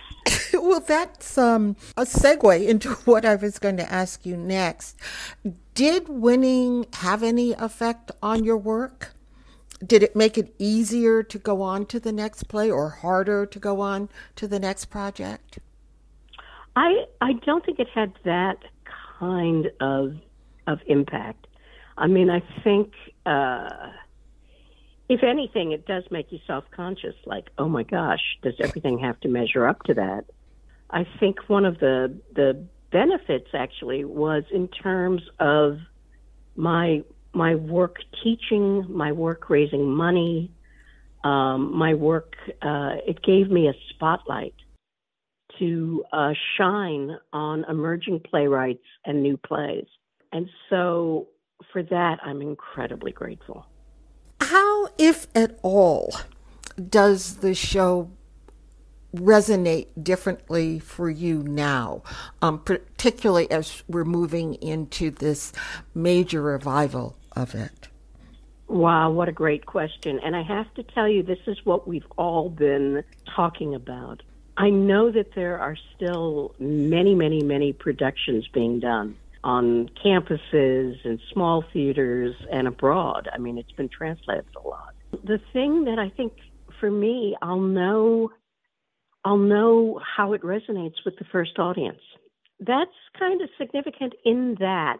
well, 0.54 0.80
that's 0.80 1.38
um, 1.38 1.76
a 1.96 2.02
segue 2.02 2.66
into 2.66 2.90
what 3.04 3.24
I 3.24 3.34
was 3.34 3.58
going 3.58 3.76
to 3.78 3.92
ask 3.92 4.24
you 4.24 4.36
next. 4.36 4.96
Did 5.74 6.08
winning 6.08 6.86
have 6.94 7.22
any 7.22 7.52
effect 7.52 8.10
on 8.22 8.44
your 8.44 8.56
work? 8.56 9.14
Did 9.84 10.02
it 10.02 10.16
make 10.16 10.36
it 10.36 10.54
easier 10.58 11.22
to 11.22 11.38
go 11.38 11.62
on 11.62 11.86
to 11.86 12.00
the 12.00 12.12
next 12.12 12.44
play 12.44 12.70
or 12.70 12.90
harder 12.90 13.46
to 13.46 13.58
go 13.58 13.80
on 13.80 14.08
to 14.36 14.48
the 14.48 14.58
next 14.58 14.86
project? 14.86 15.60
I 16.74 17.04
I 17.20 17.34
don't 17.44 17.64
think 17.64 17.78
it 17.78 17.88
had 17.88 18.12
that 18.24 18.58
kind 19.18 19.70
of 19.80 20.16
of 20.66 20.80
impact. 20.86 21.46
I 21.96 22.06
mean, 22.08 22.28
I 22.28 22.42
think 22.62 22.92
uh, 23.24 23.90
if 25.08 25.22
anything, 25.22 25.72
it 25.72 25.86
does 25.86 26.04
make 26.10 26.30
you 26.30 26.38
self 26.46 26.64
conscious. 26.70 27.14
Like, 27.24 27.50
oh 27.56 27.68
my 27.68 27.82
gosh, 27.82 28.20
does 28.42 28.54
everything 28.60 28.98
have 28.98 29.18
to 29.20 29.28
measure 29.28 29.66
up 29.66 29.82
to 29.84 29.94
that? 29.94 30.24
I 30.90 31.06
think 31.20 31.48
one 31.48 31.64
of 31.64 31.78
the 31.78 32.18
the 32.34 32.66
benefits 32.90 33.48
actually 33.54 34.04
was 34.04 34.44
in 34.50 34.68
terms 34.68 35.22
of 35.38 35.78
my 36.56 37.02
my 37.34 37.54
work 37.54 37.96
teaching, 38.22 38.86
my 38.88 39.12
work 39.12 39.50
raising 39.50 39.88
money, 39.90 40.50
um, 41.24 41.76
my 41.76 41.94
work. 41.94 42.34
Uh, 42.62 42.96
it 43.06 43.22
gave 43.22 43.50
me 43.50 43.68
a 43.68 43.74
spotlight 43.90 44.54
to 45.58 46.04
uh, 46.12 46.32
shine 46.56 47.18
on 47.32 47.64
emerging 47.68 48.20
playwrights 48.20 48.84
and 49.04 49.22
new 49.22 49.36
plays. 49.36 49.86
And 50.32 50.48
so 50.70 51.28
for 51.72 51.82
that, 51.82 52.18
I'm 52.22 52.40
incredibly 52.40 53.12
grateful. 53.12 53.66
How, 54.40 54.88
if 54.98 55.26
at 55.34 55.58
all, 55.62 56.14
does 56.88 57.36
the 57.36 57.54
show 57.54 58.10
resonate 59.14 59.88
differently 60.02 60.78
for 60.78 61.08
you 61.08 61.42
now, 61.42 62.02
um, 62.42 62.58
particularly 62.58 63.50
as 63.50 63.82
we're 63.88 64.04
moving 64.04 64.54
into 64.54 65.10
this 65.10 65.52
major 65.94 66.42
revival 66.42 67.16
of 67.32 67.54
it? 67.54 67.88
Wow, 68.68 69.10
what 69.10 69.28
a 69.28 69.32
great 69.32 69.64
question. 69.64 70.20
And 70.22 70.36
I 70.36 70.42
have 70.42 70.72
to 70.74 70.82
tell 70.82 71.08
you, 71.08 71.22
this 71.22 71.38
is 71.46 71.56
what 71.64 71.88
we've 71.88 72.06
all 72.18 72.50
been 72.50 73.02
talking 73.34 73.74
about. 73.74 74.22
I 74.58 74.70
know 74.70 75.10
that 75.10 75.34
there 75.34 75.58
are 75.58 75.76
still 75.94 76.54
many, 76.58 77.14
many, 77.14 77.42
many 77.42 77.72
productions 77.72 78.46
being 78.48 78.80
done 78.80 79.16
on 79.44 79.88
campuses 80.04 81.02
and 81.04 81.18
small 81.32 81.64
theaters 81.72 82.34
and 82.50 82.66
abroad. 82.66 83.28
I 83.32 83.38
mean, 83.38 83.56
it's 83.56 83.72
been 83.72 83.88
translated 83.88 84.44
a 84.62 84.68
lot. 84.68 84.94
The 85.24 85.40
thing 85.52 85.84
that 85.84 85.98
I 85.98 86.10
think 86.10 86.34
for 86.78 86.90
me, 86.90 87.36
I'll 87.40 87.60
know 87.60 88.32
I'll 89.24 89.36
know 89.36 90.00
how 90.16 90.32
it 90.32 90.42
resonates 90.42 91.04
with 91.04 91.16
the 91.18 91.24
first 91.30 91.58
audience. 91.58 92.00
That's 92.60 92.90
kind 93.18 93.40
of 93.40 93.48
significant 93.58 94.14
in 94.24 94.56
that 94.58 94.98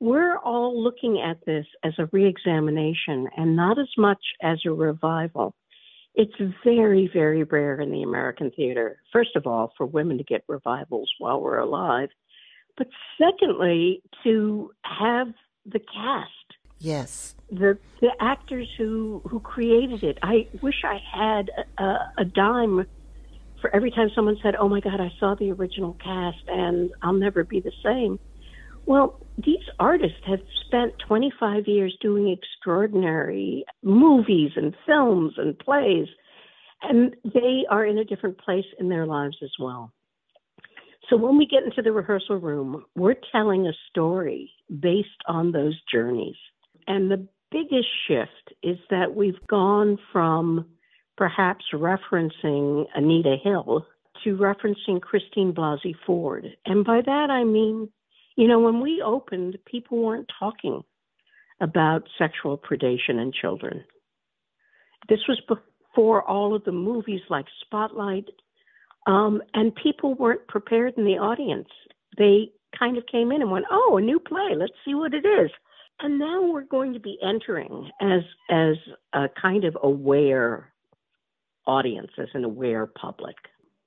we're 0.00 0.38
all 0.38 0.80
looking 0.80 1.20
at 1.20 1.44
this 1.44 1.66
as 1.82 1.92
a 1.98 2.08
reexamination 2.12 3.28
and 3.36 3.56
not 3.56 3.78
as 3.78 3.88
much 3.96 4.22
as 4.42 4.58
a 4.64 4.70
revival. 4.70 5.54
It's 6.14 6.34
very, 6.64 7.10
very 7.12 7.44
rare 7.44 7.80
in 7.80 7.90
the 7.90 8.02
American 8.02 8.50
theater, 8.50 9.00
first 9.12 9.36
of 9.36 9.46
all, 9.46 9.72
for 9.76 9.86
women 9.86 10.18
to 10.18 10.24
get 10.24 10.44
revivals 10.48 11.10
while 11.18 11.40
we're 11.40 11.58
alive, 11.58 12.08
but 12.76 12.88
secondly, 13.16 14.02
to 14.24 14.72
have 14.82 15.28
the 15.66 15.80
cast. 15.80 16.30
Yes. 16.80 17.34
The 17.50 17.78
the 18.00 18.10
actors 18.20 18.68
who 18.76 19.20
who 19.28 19.40
created 19.40 20.04
it. 20.04 20.18
I 20.22 20.48
wish 20.62 20.84
I 20.84 20.98
had 21.12 21.50
a, 21.76 21.96
a 22.18 22.24
dime 22.24 22.86
for 23.60 23.74
every 23.74 23.90
time 23.90 24.10
someone 24.14 24.38
said, 24.42 24.56
"Oh 24.56 24.68
my 24.68 24.80
God, 24.80 25.00
I 25.00 25.12
saw 25.18 25.34
the 25.34 25.52
original 25.52 25.94
cast 25.94 26.42
and 26.48 26.90
I'll 27.02 27.12
never 27.12 27.44
be 27.44 27.60
the 27.60 27.72
same." 27.84 28.18
Well, 28.86 29.20
these 29.36 29.64
artists 29.78 30.24
have 30.24 30.40
spent 30.64 30.98
25 31.06 31.68
years 31.68 31.96
doing 32.00 32.30
extraordinary 32.30 33.64
movies 33.82 34.52
and 34.56 34.74
films 34.86 35.34
and 35.36 35.58
plays, 35.58 36.08
and 36.82 37.14
they 37.22 37.66
are 37.68 37.84
in 37.84 37.98
a 37.98 38.04
different 38.04 38.38
place 38.38 38.64
in 38.78 38.88
their 38.88 39.04
lives 39.04 39.36
as 39.42 39.52
well. 39.58 39.92
So 41.08 41.16
when 41.16 41.36
we 41.38 41.46
get 41.46 41.64
into 41.64 41.82
the 41.82 41.92
rehearsal 41.92 42.36
room, 42.36 42.84
we're 42.94 43.16
telling 43.32 43.66
a 43.66 43.72
story 43.88 44.50
based 44.80 45.08
on 45.26 45.52
those 45.52 45.78
journeys. 45.90 46.36
And 46.86 47.10
the 47.10 47.26
biggest 47.50 47.88
shift 48.06 48.54
is 48.62 48.78
that 48.90 49.14
we've 49.14 49.46
gone 49.48 49.98
from 50.12 50.66
perhaps 51.18 51.66
referencing 51.74 52.86
Anita 52.94 53.36
Hill 53.42 53.86
to 54.24 54.36
referencing 54.36 55.02
Christine 55.02 55.52
Blasey 55.52 55.94
Ford. 56.06 56.46
And 56.64 56.84
by 56.84 57.02
that 57.04 57.30
I 57.30 57.44
mean 57.44 57.90
you 58.38 58.46
know, 58.46 58.60
when 58.60 58.80
we 58.80 59.02
opened, 59.04 59.58
people 59.66 59.98
weren't 59.98 60.30
talking 60.38 60.84
about 61.60 62.04
sexual 62.16 62.56
predation 62.56 63.20
in 63.20 63.32
children. 63.32 63.82
This 65.08 65.18
was 65.28 65.42
before 65.48 66.22
all 66.22 66.54
of 66.54 66.62
the 66.62 66.70
movies 66.70 67.20
like 67.30 67.46
Spotlight, 67.62 68.26
um, 69.08 69.42
and 69.54 69.74
people 69.74 70.14
weren't 70.14 70.46
prepared 70.46 70.94
in 70.96 71.04
the 71.04 71.18
audience. 71.18 71.66
They 72.16 72.52
kind 72.78 72.96
of 72.96 73.06
came 73.10 73.32
in 73.32 73.42
and 73.42 73.50
went, 73.50 73.66
"Oh, 73.72 73.96
a 73.96 74.00
new 74.00 74.20
play. 74.20 74.54
Let's 74.54 74.78
see 74.84 74.94
what 74.94 75.14
it 75.14 75.26
is." 75.26 75.50
And 75.98 76.20
now 76.20 76.40
we're 76.40 76.62
going 76.62 76.92
to 76.92 77.00
be 77.00 77.18
entering 77.20 77.90
as 78.00 78.22
as 78.50 78.76
a 79.14 79.28
kind 79.30 79.64
of 79.64 79.76
aware 79.82 80.72
audience, 81.68 82.10
as 82.18 82.28
an 82.34 82.44
aware 82.44 82.86
public. 82.86 83.36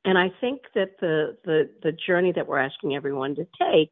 And 0.06 0.18
I 0.18 0.32
think 0.40 0.62
that 0.74 1.00
the 1.02 1.38
the 1.44 1.70
the 1.84 1.92
journey 1.92 2.32
that 2.36 2.48
we're 2.48 2.60
asking 2.60 2.96
everyone 2.96 3.36
to 3.36 3.46
take 3.60 3.92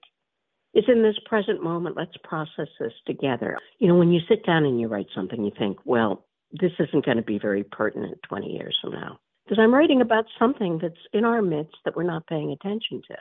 is 0.74 0.86
in 0.88 1.04
this 1.04 1.18
present 1.26 1.64
moment. 1.64 1.98
Let's 1.98 2.16
process 2.24 2.68
this 2.80 2.94
together. 3.06 3.58
You 3.80 3.88
know, 3.88 3.96
when 3.96 4.12
you 4.12 4.22
sit 4.30 4.46
down 4.46 4.66
and 4.66 4.80
you 4.80 4.88
write 4.88 5.08
something, 5.16 5.44
you 5.44 5.52
think, 5.58 5.78
well, 5.86 6.26
this 6.52 6.72
isn't 6.80 7.06
going 7.06 7.18
to 7.18 7.24
be 7.24 7.40
very 7.40 7.64
pertinent 7.64 8.20
20 8.28 8.48
years 8.48 8.78
from 8.82 8.94
now. 8.94 9.20
Because 9.46 9.62
I'm 9.62 9.74
writing 9.74 10.02
about 10.02 10.26
something 10.38 10.80
that's 10.82 10.94
in 11.12 11.26
our 11.26 11.42
midst 11.42 11.78
that 11.86 11.96
we're 11.96 12.04
not 12.04 12.28
paying 12.28 12.52
attention 12.52 13.02
to. 13.08 13.16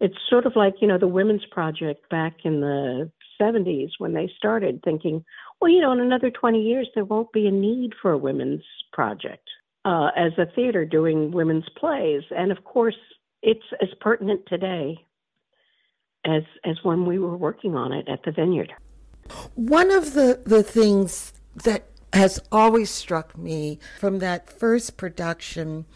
It's 0.00 0.16
sort 0.30 0.46
of 0.46 0.56
like, 0.56 0.76
you 0.80 0.88
know, 0.88 0.98
the 0.98 1.06
Women's 1.06 1.44
Project 1.50 2.08
back 2.08 2.36
in 2.44 2.62
the 2.62 3.10
70s 3.40 3.90
when 3.98 4.12
they 4.12 4.30
started 4.36 4.80
thinking, 4.84 5.24
well, 5.60 5.70
you 5.70 5.80
know, 5.80 5.92
in 5.92 6.00
another 6.00 6.30
20 6.30 6.60
years, 6.60 6.88
there 6.94 7.04
won't 7.04 7.32
be 7.32 7.46
a 7.46 7.50
need 7.50 7.92
for 8.00 8.12
a 8.12 8.18
women's 8.18 8.64
project 8.92 9.48
uh, 9.84 10.10
as 10.16 10.32
a 10.38 10.46
theater 10.54 10.84
doing 10.84 11.30
women's 11.30 11.68
plays. 11.76 12.22
And 12.30 12.52
of 12.52 12.64
course, 12.64 12.96
it's 13.42 13.64
as 13.80 13.88
pertinent 14.00 14.42
today 14.46 14.98
as 16.26 16.42
as 16.64 16.76
when 16.82 17.06
we 17.06 17.18
were 17.18 17.36
working 17.36 17.74
on 17.74 17.92
it 17.92 18.06
at 18.08 18.22
the 18.24 18.32
vineyard. 18.32 18.72
One 19.54 19.90
of 19.90 20.14
the, 20.14 20.42
the 20.44 20.62
things 20.62 21.32
that 21.64 21.86
has 22.12 22.40
always 22.50 22.90
struck 22.90 23.38
me 23.38 23.78
from 23.98 24.18
that 24.18 24.50
first 24.50 24.96
production 24.96 25.86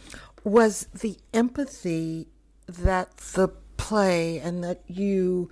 was 0.44 0.86
the 0.94 1.18
empathy 1.32 2.28
that 2.66 3.16
the 3.18 3.48
play 3.76 4.38
and 4.38 4.62
that 4.62 4.82
you 4.86 5.50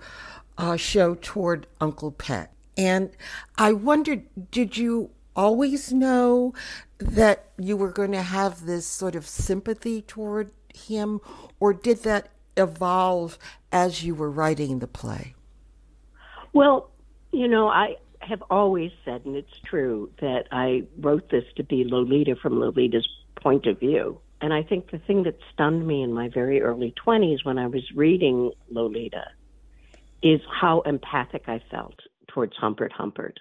uh, 0.57 0.77
show 0.77 1.15
toward 1.15 1.67
Uncle 1.79 2.11
Peck. 2.11 2.51
And 2.77 3.11
I 3.57 3.73
wondered, 3.73 4.23
did 4.51 4.77
you 4.77 5.11
always 5.35 5.91
know 5.91 6.53
that 6.99 7.45
you 7.57 7.77
were 7.77 7.91
going 7.91 8.11
to 8.11 8.21
have 8.21 8.65
this 8.65 8.85
sort 8.85 9.15
of 9.15 9.27
sympathy 9.27 10.01
toward 10.01 10.51
him, 10.73 11.21
or 11.59 11.73
did 11.73 12.03
that 12.03 12.29
evolve 12.57 13.37
as 13.71 14.03
you 14.03 14.15
were 14.15 14.29
writing 14.29 14.79
the 14.79 14.87
play? 14.87 15.35
Well, 16.53 16.89
you 17.31 17.47
know, 17.47 17.67
I 17.67 17.97
have 18.19 18.43
always 18.49 18.91
said, 19.03 19.25
and 19.25 19.35
it's 19.35 19.59
true, 19.65 20.11
that 20.21 20.47
I 20.51 20.83
wrote 20.99 21.29
this 21.29 21.45
to 21.57 21.63
be 21.63 21.83
Lolita 21.83 22.35
from 22.35 22.59
Lolita's 22.59 23.07
point 23.35 23.65
of 23.65 23.79
view. 23.79 24.19
And 24.39 24.53
I 24.53 24.61
think 24.61 24.91
the 24.91 24.99
thing 24.99 25.23
that 25.23 25.37
stunned 25.53 25.87
me 25.87 26.03
in 26.03 26.13
my 26.13 26.29
very 26.29 26.61
early 26.61 26.93
20s 27.05 27.43
when 27.43 27.57
I 27.57 27.67
was 27.67 27.83
reading 27.95 28.51
Lolita 28.69 29.25
is 30.23 30.39
how 30.61 30.81
empathic 30.81 31.43
I 31.47 31.61
felt 31.69 31.99
towards 32.33 32.53
Humbert 32.55 32.93
Humbert, 32.93 33.37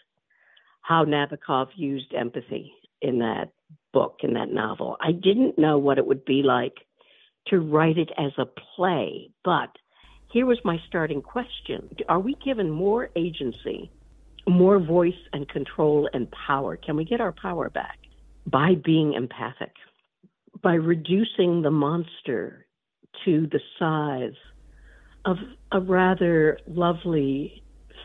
how 0.83 1.05
Nabokov 1.05 1.69
used 1.77 2.13
empathy 2.13 2.73
in 3.01 3.21
that 3.21 3.53
book, 3.93 4.19
in 4.23 4.35
that 4.35 4.53
novel. 4.53 4.97
I 5.01 5.13
didn't 5.13 5.59
know 5.59 5.79
what 5.79 5.99
it 5.99 6.07
would 6.07 6.25
be 6.25 6.43
like 6.43 6.75
to 7.49 7.61
write 7.61 7.99
it 7.99 8.11
as 8.19 8.33
a 8.37 8.47
play. 8.77 9.31
But 9.45 9.71
here 10.33 10.47
was 10.47 10.59
my 10.65 10.79
starting 10.89 11.23
question 11.23 11.89
Are 12.09 12.21
we 12.21 12.37
given 12.45 12.71
more 12.71 13.11
agency, 13.17 13.91
more 14.49 14.81
voice 14.81 15.15
and 15.33 15.49
control 15.49 16.09
and 16.13 16.29
power? 16.31 16.77
Can 16.77 16.97
we 16.97 17.05
get 17.05 17.21
our 17.21 17.33
power 17.33 17.71
back 17.71 17.99
by 18.47 18.75
being 18.75 19.15
empathic, 19.15 19.73
by 20.63 20.75
reducing 20.75 21.63
the 21.63 21.71
monster 21.71 22.67
to 23.25 23.47
the 23.47 23.61
size 23.79 24.37
of 25.25 25.37
a 25.73 25.81
rather 25.81 26.59
lovely 26.67 27.63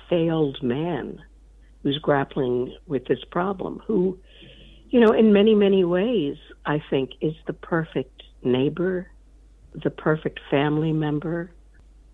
failed 0.09 0.57
man 0.63 1.19
who's 1.83 2.00
grappling 2.00 2.75
with 2.88 3.05
this 3.07 3.19
problem, 3.31 3.81
who, 3.86 4.17
you 4.89 5.00
know, 5.00 5.13
in 5.13 5.33
many, 5.33 5.53
many 5.53 5.83
ways, 5.83 6.36
I 6.65 6.81
think 6.89 7.12
is 7.21 7.33
the 7.45 7.53
perfect 7.53 8.24
neighbor, 8.43 9.12
the 9.74 9.89
perfect 9.89 10.39
family 10.50 10.93
member. 10.93 11.51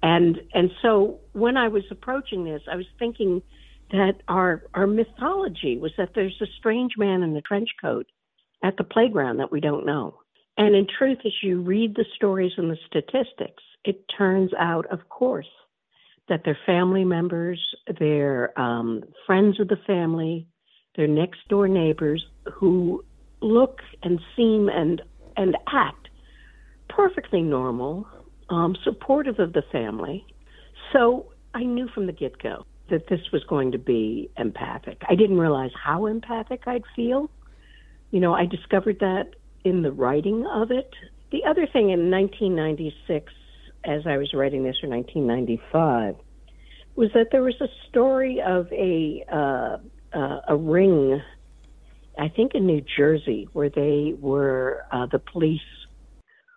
And 0.02 0.42
and 0.54 0.70
so 0.82 1.20
when 1.32 1.56
I 1.56 1.70
was 1.70 1.84
approaching 1.90 2.44
this, 2.44 2.62
I 2.70 2.76
was 2.76 2.86
thinking 3.00 3.42
that 3.92 4.16
our 4.28 4.64
our 4.74 4.88
mythology 4.88 5.78
was 5.78 5.92
that 5.98 6.10
there's 6.16 6.38
a 6.42 6.48
strange 6.60 6.94
man 6.98 7.24
in 7.24 7.36
a 7.36 7.42
trench 7.42 7.70
coat 7.80 8.08
at 8.64 8.78
the 8.78 8.84
playground 8.84 9.38
that 9.38 9.52
we 9.52 9.62
don't 9.62 9.86
know. 9.86 10.20
And 10.58 10.76
in 10.76 10.88
truth, 10.98 11.20
as 11.26 11.32
you 11.42 11.62
read 11.62 11.96
the 11.96 12.06
stories 12.16 12.54
and 12.58 12.70
the 12.70 12.78
statistics, 12.88 13.64
it 13.86 14.06
turns 14.18 14.52
out, 14.58 14.86
of 14.92 15.10
course, 15.10 15.50
that 16.30 16.42
they're 16.46 16.58
family 16.66 17.04
members, 17.04 17.60
they're 18.00 18.58
um, 18.60 19.04
friends 19.26 19.60
of 19.60 19.68
the 19.68 19.78
family, 19.86 20.48
they're 20.96 21.08
next 21.08 21.40
door 21.50 21.68
neighbors 21.68 22.26
who 22.54 23.04
look 23.42 23.80
and 24.04 24.20
seem 24.36 24.70
and 24.70 25.02
and 25.36 25.58
act 25.74 26.10
perfectly 26.88 27.42
normal, 27.42 28.08
um, 28.50 28.76
supportive 28.84 29.40
of 29.40 29.54
the 29.54 29.64
family. 29.72 30.26
So 30.92 31.32
I 31.54 31.64
knew 31.64 31.88
from 31.94 32.06
the 32.06 32.12
get 32.12 32.42
go 32.42 32.66
that 32.90 33.08
this 33.10 33.20
was 33.32 33.44
going 33.46 33.72
to 33.72 33.78
be 33.80 34.30
empathic. 34.38 35.02
I 35.10 35.16
didn't 35.16 35.40
realize 35.40 35.72
how 35.82 36.06
empathic 36.06 36.64
I'd 36.68 36.84
feel. 36.96 37.30
You 38.12 38.20
know, 38.20 38.34
I 38.34 38.46
discovered 38.46 39.00
that 39.00 39.32
in 39.64 39.82
the 39.82 39.92
writing 39.92 40.46
of 40.46 40.70
it. 40.70 40.92
The 41.32 41.44
other 41.46 41.66
thing 41.66 41.90
in 41.90 42.12
1996, 42.12 43.34
as 43.86 44.02
I 44.08 44.18
was 44.18 44.34
writing 44.34 44.64
this, 44.64 44.78
in 44.84 44.90
1995, 44.90 46.16
was 46.96 47.10
that 47.14 47.28
there 47.32 47.42
was 47.42 47.60
a 47.62 47.68
story 47.90 48.42
of 48.46 48.68
a 48.72 49.24
uh, 49.32 49.78
uh, 50.18 50.42
a 50.48 50.56
ring, 50.56 51.22
I 52.18 52.30
think 52.30 52.54
in 52.54 52.66
New 52.66 52.84
Jersey, 52.98 53.48
where 53.54 53.70
they 53.70 54.14
were 54.20 54.86
uh, 54.92 55.08
the 55.12 55.20
police 55.20 55.62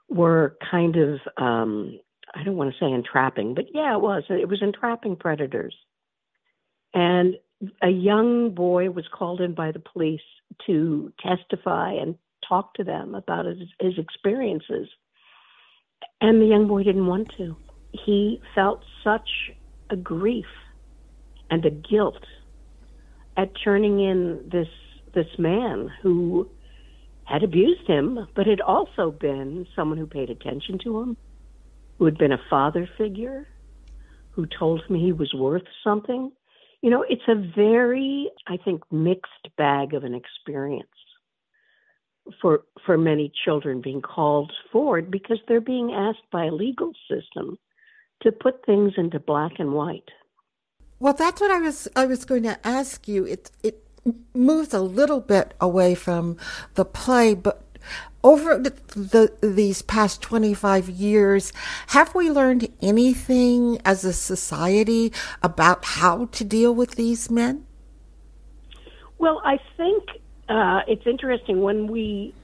were 0.09 0.57
kind 0.71 0.97
of 0.97 1.21
um, 1.37 1.99
I 2.35 2.45
don't 2.45 2.57
want 2.57 2.73
to 2.73 2.79
say 2.79 2.93
entrapping, 2.93 3.55
but 3.55 3.67
yeah, 3.73 3.95
it 3.95 4.01
was. 4.01 4.25
It 4.29 4.49
was 4.49 4.63
entrapping 4.63 5.17
predators, 5.17 5.75
and 6.93 7.37
a 7.83 7.89
young 7.89 8.55
boy 8.55 8.91
was 8.91 9.07
called 9.13 9.41
in 9.41 9.55
by 9.55 9.73
the 9.73 9.79
police 9.81 10.21
to 10.67 11.13
testify 11.21 11.93
and 11.93 12.17
talk 12.47 12.75
to 12.75 12.85
them 12.85 13.15
about 13.15 13.47
his, 13.47 13.59
his 13.81 13.99
experiences. 13.99 14.89
And 16.21 16.41
the 16.41 16.47
young 16.47 16.67
boy 16.67 16.83
didn't 16.83 17.07
want 17.07 17.33
to. 17.37 17.57
He 17.93 18.41
felt 18.55 18.83
such 19.05 19.29
a 19.91 19.97
grief 19.97 20.47
and 21.51 21.65
a 21.65 21.71
guilt 21.71 22.25
at 23.37 23.51
turning 23.63 24.01
in 24.01 24.49
this 24.51 24.69
this 25.15 25.27
man 25.39 25.91
who 26.03 26.49
had 27.25 27.43
abused 27.43 27.87
him, 27.87 28.27
but 28.35 28.47
had 28.47 28.61
also 28.61 29.11
been 29.11 29.67
someone 29.75 29.99
who 29.99 30.07
paid 30.07 30.31
attention 30.31 30.79
to 30.85 31.01
him, 31.01 31.17
who 31.99 32.05
had 32.05 32.19
been 32.19 32.33
a 32.33 32.41
father 32.51 32.89
figure, 32.99 33.49
who 34.31 34.47
told 34.47 34.83
him 34.83 34.97
he 34.97 35.13
was 35.13 35.33
worth 35.35 35.65
something. 35.83 36.31
You 36.83 36.91
know, 36.91 37.05
it's 37.09 37.27
a 37.27 37.35
very, 37.57 38.31
I 38.47 38.59
think, 38.59 38.83
mixed 38.93 39.57
bag 39.57 39.95
of 39.95 40.05
an 40.05 40.15
experience 40.15 40.89
for 42.41 42.63
for 42.85 42.97
many 42.97 43.33
children 43.45 43.81
being 43.81 44.03
called 44.03 44.53
forward 44.73 45.11
because 45.11 45.39
they're 45.47 45.61
being 45.61 45.93
asked 45.93 46.29
by 46.31 46.45
a 46.45 46.53
legal 46.53 46.93
system 47.11 47.59
to 48.23 48.33
put 48.33 48.65
things 48.65 48.93
into 48.97 49.19
black 49.19 49.53
and 49.59 49.73
white. 49.73 50.11
Well, 50.99 51.13
that's 51.13 51.41
what 51.41 51.51
I 51.51 51.61
was 51.61 51.89
I 51.97 52.07
was 52.07 52.25
going 52.25 52.45
to 52.45 52.67
ask 52.67 53.07
you. 53.07 53.25
It 53.25 53.51
it 53.63 53.83
moves 54.35 54.73
a 54.73 54.81
little 54.81 55.21
bit 55.21 55.55
away 55.61 55.95
from 55.95 56.37
the 56.75 56.85
play, 56.85 57.35
but 57.35 57.63
over 58.23 58.59
the, 58.59 58.71
the, 58.97 59.33
these 59.47 59.83
past 59.83 60.21
25 60.23 60.89
years, 60.89 61.53
have 61.89 62.15
we 62.15 62.31
learned 62.31 62.69
anything 62.83 63.81
as 63.85 64.05
a 64.05 64.13
society 64.13 65.13
about 65.43 65.85
how 65.85 66.27
to 66.27 66.45
deal 66.45 66.75
with 66.75 66.97
these 66.97 67.31
men? 67.31 67.65
Well, 69.19 69.41
I 69.45 69.59
think 69.77 70.05
uh, 70.49 70.81
it's 70.87 71.07
interesting. 71.07 71.61
When 71.61 71.87
we 71.87 72.35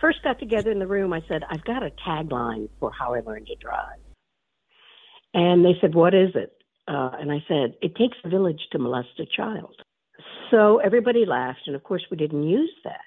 first 0.00 0.22
got 0.22 0.38
together 0.38 0.70
in 0.70 0.78
the 0.78 0.86
room, 0.86 1.12
I 1.12 1.20
said, 1.28 1.42
I've 1.48 1.64
got 1.64 1.82
a 1.82 1.90
tagline 2.06 2.68
for 2.80 2.90
how 2.92 3.14
I 3.14 3.20
learned 3.20 3.46
to 3.46 3.56
drive. 3.56 3.98
And 5.34 5.64
they 5.64 5.74
said, 5.80 5.94
What 5.94 6.14
is 6.14 6.30
it? 6.34 6.52
Uh, 6.88 7.10
and 7.18 7.30
I 7.30 7.38
said, 7.48 7.74
It 7.80 7.94
takes 7.96 8.16
a 8.24 8.28
village 8.28 8.60
to 8.72 8.78
molest 8.78 9.18
a 9.18 9.26
child. 9.26 9.76
So 10.50 10.78
everybody 10.78 11.24
laughed, 11.24 11.62
and 11.66 11.74
of 11.76 11.82
course, 11.82 12.04
we 12.10 12.16
didn't 12.16 12.48
use 12.48 12.72
that. 12.84 13.00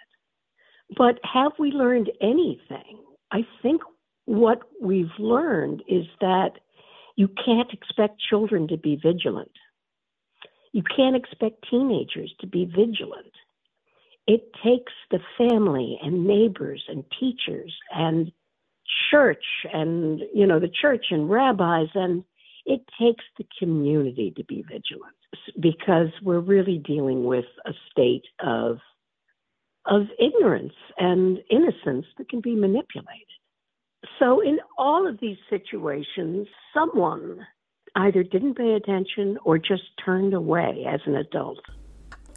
But 0.98 1.20
have 1.24 1.52
we 1.60 1.70
learned 1.72 2.12
anything? 2.22 3.04
I 3.32 3.42
think 3.62 3.82
what 4.26 4.62
we've 4.82 5.14
learned 5.20 5.84
is 5.88 6.06
that 6.22 6.52
you 7.16 7.30
can't 7.46 7.72
expect 7.72 8.22
children 8.30 8.68
to 8.70 8.78
be 8.78 9.00
vigilant. 9.02 9.52
You 10.74 10.84
can't 10.96 11.16
expect 11.16 11.68
teenagers 11.70 12.34
to 12.42 12.48
be 12.48 12.66
vigilant 12.66 13.34
it 14.28 14.52
takes 14.64 14.94
the 15.12 15.20
family 15.38 16.00
and 16.02 16.26
neighbors 16.26 16.84
and 16.88 17.04
teachers 17.20 17.74
and 17.94 18.32
church 19.12 19.44
and 19.74 20.22
you 20.34 20.46
know 20.46 20.60
the 20.60 20.70
church 20.70 21.08
and 21.10 21.30
rabbis 21.30 21.88
and 21.96 22.24
it 22.66 22.82
takes 23.00 23.24
the 23.38 23.46
community 23.60 24.34
to 24.36 24.44
be 24.46 24.64
vigilant 24.64 25.16
because 25.60 26.10
we're 26.24 26.40
really 26.40 26.78
dealing 26.78 27.26
with 27.26 27.46
a 27.66 27.72
state 27.92 28.26
of 28.40 28.78
of 29.86 30.04
ignorance 30.20 30.74
and 30.98 31.40
innocence 31.52 32.08
that 32.18 32.28
can 32.28 32.42
be 32.42 32.56
manipulated. 32.56 33.28
So 34.18 34.42
in 34.42 34.60
all 34.78 35.08
of 35.08 35.20
these 35.20 35.38
situations 35.50 36.48
someone 36.74 37.46
either 37.96 38.24
didn't 38.24 38.56
pay 38.56 38.74
attention 38.74 39.38
or 39.44 39.58
just 39.58 39.84
turned 40.04 40.34
away 40.34 40.86
as 40.88 41.00
an 41.06 41.16
adult. 41.16 41.60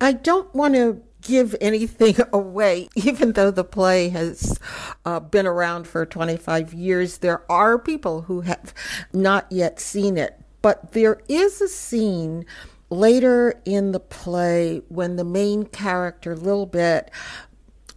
I 0.00 0.12
don't 0.12 0.54
want 0.54 0.74
to 0.74 1.02
give 1.22 1.54
anything 1.60 2.16
away, 2.32 2.88
even 2.94 3.32
though 3.32 3.50
the 3.50 3.64
play 3.64 4.08
has 4.10 4.58
uh, 5.04 5.20
been 5.20 5.46
around 5.46 5.86
for 5.86 6.04
25 6.06 6.72
years. 6.74 7.18
There 7.18 7.50
are 7.50 7.78
people 7.78 8.22
who 8.22 8.42
have 8.42 8.74
not 9.12 9.46
yet 9.50 9.80
seen 9.80 10.16
it, 10.16 10.40
but 10.62 10.92
there 10.92 11.20
is 11.28 11.60
a 11.60 11.68
scene 11.68 12.44
later 12.90 13.60
in 13.64 13.92
the 13.92 14.00
play 14.00 14.82
when 14.88 15.16
the 15.16 15.24
main 15.24 15.64
character, 15.64 16.36
Li'l 16.36 16.66
Bit, 16.66 17.10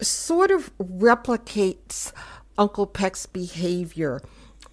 sort 0.02 0.52
of 0.52 0.76
replicates 0.78 2.12
Uncle 2.58 2.88
Peck's 2.88 3.26
behavior 3.26 4.22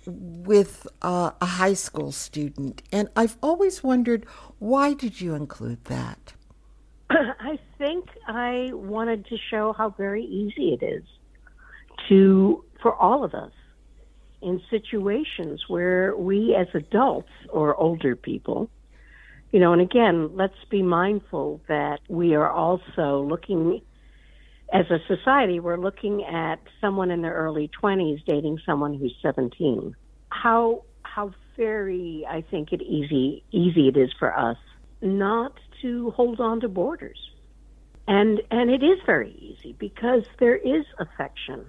with 0.07 0.87
uh, 1.03 1.33
a 1.41 1.47
high 1.47 1.75
school 1.75 2.13
student. 2.13 2.83
And 2.91 3.09
I've 3.15 3.37
always 3.43 3.83
wondered 3.83 4.27
why 4.59 4.95
did 4.95 5.21
you 5.21 5.35
include 5.35 5.85
that? 5.85 6.33
I 7.11 7.59
think 7.79 8.07
I 8.27 8.71
wanted 8.73 9.27
to 9.27 9.37
show 9.51 9.73
how 9.73 9.91
very 9.91 10.25
easy 10.25 10.77
it 10.81 10.85
is 10.85 11.05
to, 12.09 12.65
for 12.83 12.95
all 12.95 13.25
of 13.25 13.35
us, 13.35 13.53
in 14.41 14.61
situations 14.71 15.65
where 15.69 16.17
we 16.17 16.55
as 16.55 16.69
adults 16.75 17.31
or 17.49 17.75
older 17.77 18.15
people, 18.15 18.71
you 19.51 19.61
know, 19.61 19.73
and 19.73 19.83
again, 19.83 20.37
let's 20.37 20.55
be 20.71 20.83
mindful 20.83 21.61
that 21.69 22.01
we 22.09 22.35
are 22.35 22.51
also 22.51 23.27
looking, 23.27 23.81
as 24.73 24.85
a 24.91 24.99
society, 25.09 25.59
we're 25.59 25.79
looking 25.79 26.25
at 26.25 26.61
someone 26.81 27.11
in 27.11 27.23
their 27.23 27.35
early 27.35 27.71
20s 27.83 28.25
dating 28.27 28.59
someone 28.67 28.95
who's 28.95 29.15
17. 29.23 29.95
How, 30.29 30.85
how 31.03 31.33
very, 31.57 32.27
I 32.29 32.43
think 32.43 32.73
it 32.73 32.83
easy, 32.83 33.43
easy 33.51 33.89
it 33.89 33.97
is 33.97 34.11
for 34.19 34.37
us 34.37 34.59
not 35.01 35.53
to 35.83 36.11
hold 36.11 36.41
on 36.41 36.61
to 36.61 36.69
borders. 36.69 37.19
And 38.09 38.41
and 38.51 38.71
it 38.71 38.83
is 38.83 38.99
very 39.05 39.33
easy 39.33 39.75
because 39.79 40.25
there 40.39 40.57
is 40.57 40.87
affection 40.99 41.67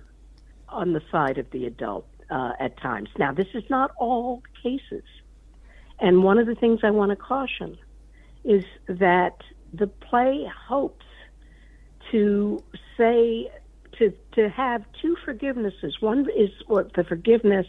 on 0.69 0.93
the 0.93 1.01
side 1.11 1.37
of 1.37 1.51
the 1.51 1.65
adult 1.65 2.07
uh, 2.31 2.53
at 2.59 2.77
times. 2.77 3.09
Now, 3.17 3.33
this 3.33 3.49
is 3.53 3.63
not 3.69 3.91
all 3.99 4.41
cases. 4.63 5.03
And 5.99 6.23
one 6.23 6.37
of 6.37 6.47
the 6.47 6.55
things 6.55 6.79
I 6.81 6.91
want 6.91 7.09
to 7.09 7.17
caution 7.17 7.77
is 8.45 8.63
that 8.87 9.41
the 9.73 9.87
play 9.87 10.49
hopes 10.67 11.05
to 12.11 12.63
say 12.97 13.51
to 13.97 14.13
to 14.35 14.49
have 14.49 14.85
two 15.01 15.17
forgivenesses. 15.25 15.99
One 15.99 16.25
is 16.37 16.51
what 16.67 16.93
the 16.93 17.03
forgiveness 17.03 17.67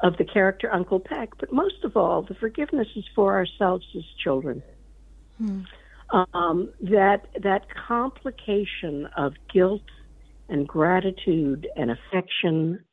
of 0.00 0.16
the 0.16 0.24
character 0.24 0.72
Uncle 0.72 0.98
Peck, 0.98 1.38
but 1.38 1.52
most 1.52 1.84
of 1.84 1.96
all, 1.96 2.22
the 2.22 2.34
forgiveness 2.34 2.88
is 2.96 3.04
for 3.14 3.36
ourselves 3.36 3.86
as 3.96 4.02
children. 4.24 4.60
Hmm. 5.38 5.60
Um, 6.12 6.72
that 6.80 7.26
that 7.40 7.66
complication 7.86 9.08
of 9.16 9.34
guilt 9.52 9.82
and 10.48 10.66
gratitude 10.66 11.68
and 11.76 11.90
affection, 11.92 12.84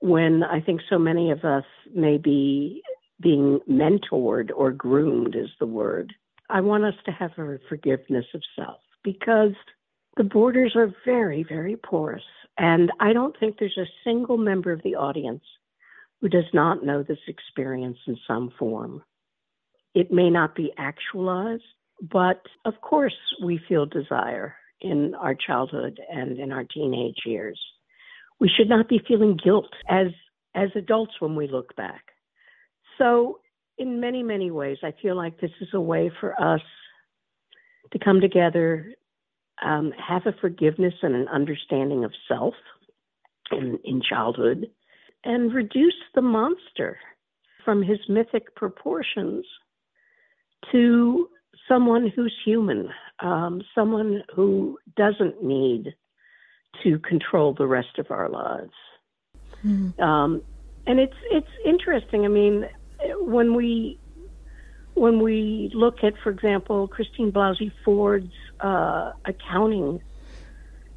when 0.00 0.42
I 0.42 0.60
think 0.60 0.80
so 0.90 0.98
many 0.98 1.30
of 1.30 1.44
us 1.44 1.64
may 1.94 2.18
be 2.18 2.82
being 3.20 3.60
mentored 3.70 4.50
or 4.54 4.72
groomed 4.72 5.36
is 5.36 5.50
the 5.60 5.66
word. 5.66 6.12
I 6.50 6.60
want 6.60 6.84
us 6.84 6.94
to 7.06 7.12
have 7.12 7.30
a 7.38 7.58
forgiveness 7.68 8.26
of 8.34 8.42
self 8.56 8.80
because 9.02 9.54
the 10.16 10.24
borders 10.24 10.74
are 10.76 10.94
very, 11.04 11.44
very 11.48 11.76
porous. 11.76 12.22
And 12.58 12.92
I 13.00 13.12
don't 13.12 13.38
think 13.38 13.56
there's 13.58 13.78
a 13.78 13.86
single 14.04 14.36
member 14.36 14.72
of 14.72 14.82
the 14.82 14.94
audience 14.96 15.42
who 16.20 16.28
does 16.28 16.44
not 16.52 16.84
know 16.84 17.02
this 17.02 17.18
experience 17.26 17.98
in 18.06 18.16
some 18.26 18.52
form. 18.58 19.02
It 19.94 20.12
may 20.12 20.30
not 20.30 20.54
be 20.54 20.72
actualized, 20.76 21.62
but 22.10 22.42
of 22.64 22.80
course 22.80 23.16
we 23.42 23.60
feel 23.68 23.86
desire 23.86 24.56
in 24.80 25.14
our 25.14 25.34
childhood 25.34 25.98
and 26.10 26.38
in 26.38 26.52
our 26.52 26.64
teenage 26.64 27.18
years. 27.24 27.58
We 28.40 28.50
should 28.54 28.68
not 28.68 28.88
be 28.88 29.00
feeling 29.06 29.38
guilt 29.42 29.72
as 29.88 30.08
as 30.54 30.68
adults 30.76 31.14
when 31.18 31.34
we 31.34 31.48
look 31.48 31.74
back. 31.76 32.02
So 32.98 33.40
in 33.78 34.00
many, 34.00 34.22
many 34.22 34.50
ways, 34.50 34.78
I 34.82 34.92
feel 35.02 35.16
like 35.16 35.40
this 35.40 35.50
is 35.60 35.68
a 35.72 35.80
way 35.80 36.12
for 36.20 36.40
us 36.40 36.60
to 37.92 37.98
come 37.98 38.20
together, 38.20 38.94
um, 39.64 39.92
have 39.92 40.26
a 40.26 40.34
forgiveness 40.40 40.94
and 41.02 41.14
an 41.14 41.26
understanding 41.28 42.04
of 42.04 42.12
self 42.28 42.54
in, 43.50 43.78
in 43.84 44.00
childhood, 44.00 44.70
and 45.24 45.52
reduce 45.52 45.94
the 46.14 46.22
monster 46.22 46.98
from 47.64 47.82
his 47.82 47.98
mythic 48.08 48.54
proportions 48.54 49.44
to 50.70 51.28
someone 51.68 52.12
who's 52.14 52.34
human, 52.44 52.90
um, 53.20 53.62
someone 53.74 54.22
who 54.34 54.78
doesn't 54.96 55.42
need 55.42 55.94
to 56.82 56.98
control 56.98 57.54
the 57.54 57.66
rest 57.66 57.98
of 57.98 58.10
our 58.10 58.28
lives. 58.28 58.72
Mm-hmm. 59.64 60.02
Um, 60.02 60.42
and 60.86 61.00
it's 61.00 61.16
it's 61.30 61.48
interesting. 61.64 62.24
I 62.24 62.28
mean, 62.28 62.68
when 63.20 63.54
we 63.54 63.98
when 64.94 65.22
we 65.22 65.70
look 65.74 66.04
at, 66.04 66.14
for 66.22 66.30
example, 66.30 66.86
Christine 66.88 67.32
Blasey 67.32 67.72
Ford's 67.84 68.32
uh, 68.60 69.12
accounting 69.24 70.00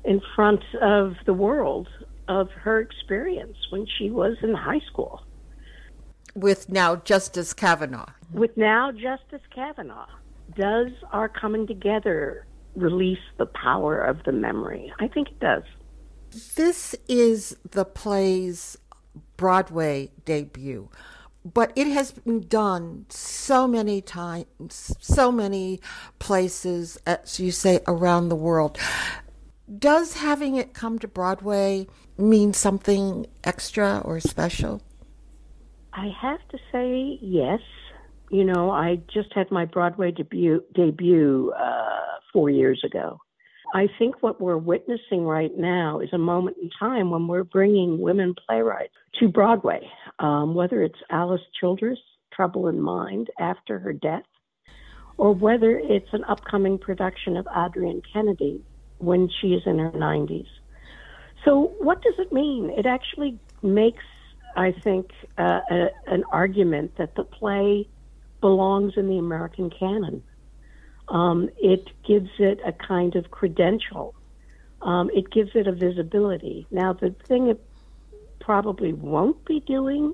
in 0.03 0.21
front 0.35 0.63
of 0.81 1.15
the 1.25 1.33
world 1.33 1.87
of 2.27 2.51
her 2.51 2.79
experience 2.79 3.57
when 3.69 3.85
she 3.97 4.09
was 4.09 4.37
in 4.41 4.53
high 4.53 4.81
school. 4.87 5.21
With 6.35 6.69
now 6.69 6.97
Justice 6.97 7.53
Kavanaugh. 7.53 8.11
With 8.31 8.55
now 8.57 8.91
Justice 8.91 9.41
Kavanaugh. 9.53 10.07
Does 10.55 10.91
our 11.11 11.29
coming 11.29 11.67
together 11.67 12.45
release 12.75 13.19
the 13.37 13.45
power 13.45 13.99
of 13.99 14.23
the 14.23 14.31
memory? 14.31 14.93
I 14.99 15.07
think 15.07 15.29
it 15.29 15.39
does. 15.39 15.63
This 16.55 16.95
is 17.07 17.57
the 17.71 17.85
play's 17.85 18.77
Broadway 19.35 20.11
debut 20.25 20.89
but 21.53 21.71
it 21.75 21.87
has 21.87 22.11
been 22.11 22.47
done 22.47 23.05
so 23.09 23.67
many 23.67 24.01
times, 24.01 24.95
so 24.99 25.31
many 25.31 25.79
places, 26.19 26.99
as 27.05 27.39
you 27.39 27.51
say, 27.51 27.79
around 27.87 28.29
the 28.29 28.35
world. 28.35 28.77
Does 29.79 30.13
having 30.13 30.55
it 30.55 30.73
come 30.73 30.99
to 30.99 31.07
Broadway 31.07 31.87
mean 32.17 32.53
something 32.53 33.27
extra 33.43 34.01
or 34.03 34.19
special? 34.19 34.81
I 35.93 36.09
have 36.21 36.39
to 36.49 36.57
say 36.71 37.17
yes. 37.21 37.61
You 38.29 38.43
know, 38.43 38.69
I 38.71 38.99
just 39.13 39.33
had 39.33 39.49
my 39.51 39.65
Broadway 39.65 40.11
debut 40.11 40.63
debut 40.73 41.53
uh, 41.57 42.19
four 42.33 42.49
years 42.49 42.83
ago, 42.85 43.19
I 43.73 43.87
think 43.99 44.21
what 44.21 44.39
we're 44.39 44.57
witnessing 44.57 45.23
right 45.23 45.55
now 45.57 45.99
is 45.99 46.09
a 46.13 46.17
moment 46.17 46.57
in 46.61 46.69
time 46.79 47.09
when 47.09 47.27
we're 47.27 47.43
bringing 47.43 47.99
women 47.99 48.33
playwrights 48.47 48.93
to 49.19 49.27
Broadway, 49.27 49.81
um, 50.19 50.55
whether 50.55 50.81
it's 50.81 50.99
Alice 51.09 51.41
Childress, 51.59 51.99
Trouble 52.33 52.67
in 52.67 52.81
Mind, 52.81 53.29
after 53.39 53.79
her 53.79 53.93
death, 53.93 54.23
or 55.17 55.33
whether 55.33 55.77
it's 55.77 56.13
an 56.13 56.23
upcoming 56.25 56.77
production 56.77 57.35
of 57.35 57.47
Adrienne 57.47 58.01
Kennedy 58.13 58.63
when 58.99 59.29
she 59.41 59.47
is 59.47 59.63
in 59.65 59.79
her 59.79 59.91
90s. 59.91 60.47
So, 61.43 61.73
what 61.79 62.01
does 62.01 62.15
it 62.19 62.31
mean? 62.31 62.69
It 62.77 62.85
actually 62.85 63.39
makes, 63.61 64.03
I 64.55 64.71
think, 64.83 65.11
uh, 65.37 65.59
a, 65.69 65.87
an 66.07 66.23
argument 66.31 66.97
that 66.97 67.15
the 67.15 67.23
play 67.23 67.87
belongs 68.41 68.93
in 68.97 69.07
the 69.07 69.17
American 69.17 69.69
canon 69.69 70.23
um, 71.09 71.49
it 71.57 71.89
gives 72.07 72.29
it 72.39 72.59
a 72.65 72.73
kind 72.73 73.15
of 73.15 73.31
credential. 73.31 74.15
Um, 74.81 75.09
it 75.13 75.31
gives 75.31 75.51
it 75.55 75.67
a 75.67 75.71
visibility. 75.71 76.67
Now, 76.69 76.93
the 76.93 77.15
thing 77.27 77.47
it 77.47 77.61
probably 78.39 78.93
won't 78.93 79.43
be 79.45 79.61
doing 79.61 80.13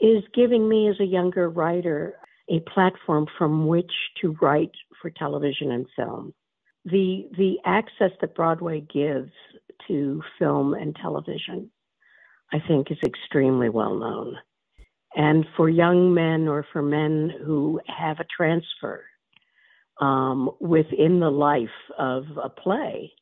is 0.00 0.24
giving 0.34 0.68
me, 0.68 0.88
as 0.88 1.00
a 1.00 1.04
younger 1.04 1.48
writer, 1.48 2.14
a 2.50 2.60
platform 2.60 3.26
from 3.38 3.66
which 3.66 3.92
to 4.20 4.36
write 4.40 4.72
for 5.00 5.10
television 5.10 5.70
and 5.70 5.86
film. 5.96 6.34
The 6.84 7.28
the 7.36 7.56
access 7.64 8.12
that 8.20 8.34
Broadway 8.34 8.80
gives 8.80 9.32
to 9.88 10.22
film 10.38 10.74
and 10.74 10.94
television, 10.94 11.70
I 12.52 12.58
think, 12.66 12.90
is 12.90 12.98
extremely 13.04 13.68
well 13.68 13.96
known. 13.96 14.36
And 15.16 15.46
for 15.56 15.70
young 15.70 16.12
men 16.12 16.46
or 16.46 16.66
for 16.74 16.82
men 16.82 17.32
who 17.42 17.80
have 17.86 18.20
a 18.20 18.26
transfer 18.36 19.02
um, 19.98 20.50
within 20.60 21.20
the 21.20 21.30
life 21.30 21.68
of 21.98 22.24
a 22.42 22.50
play, 22.50 23.12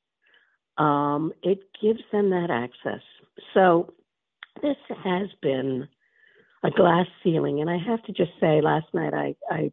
um, 0.76 1.32
it 1.44 1.60
gives 1.80 2.00
them 2.10 2.30
that 2.30 2.50
access. 2.50 3.00
So 3.54 3.94
this 4.60 4.76
has 5.04 5.28
been 5.40 5.86
a 6.64 6.70
glass 6.72 7.06
ceiling, 7.22 7.60
and 7.60 7.70
I 7.70 7.78
have 7.78 8.02
to 8.04 8.12
just 8.12 8.32
say, 8.40 8.60
last 8.60 8.86
night 8.92 9.14
I 9.14 9.36
I, 9.48 9.72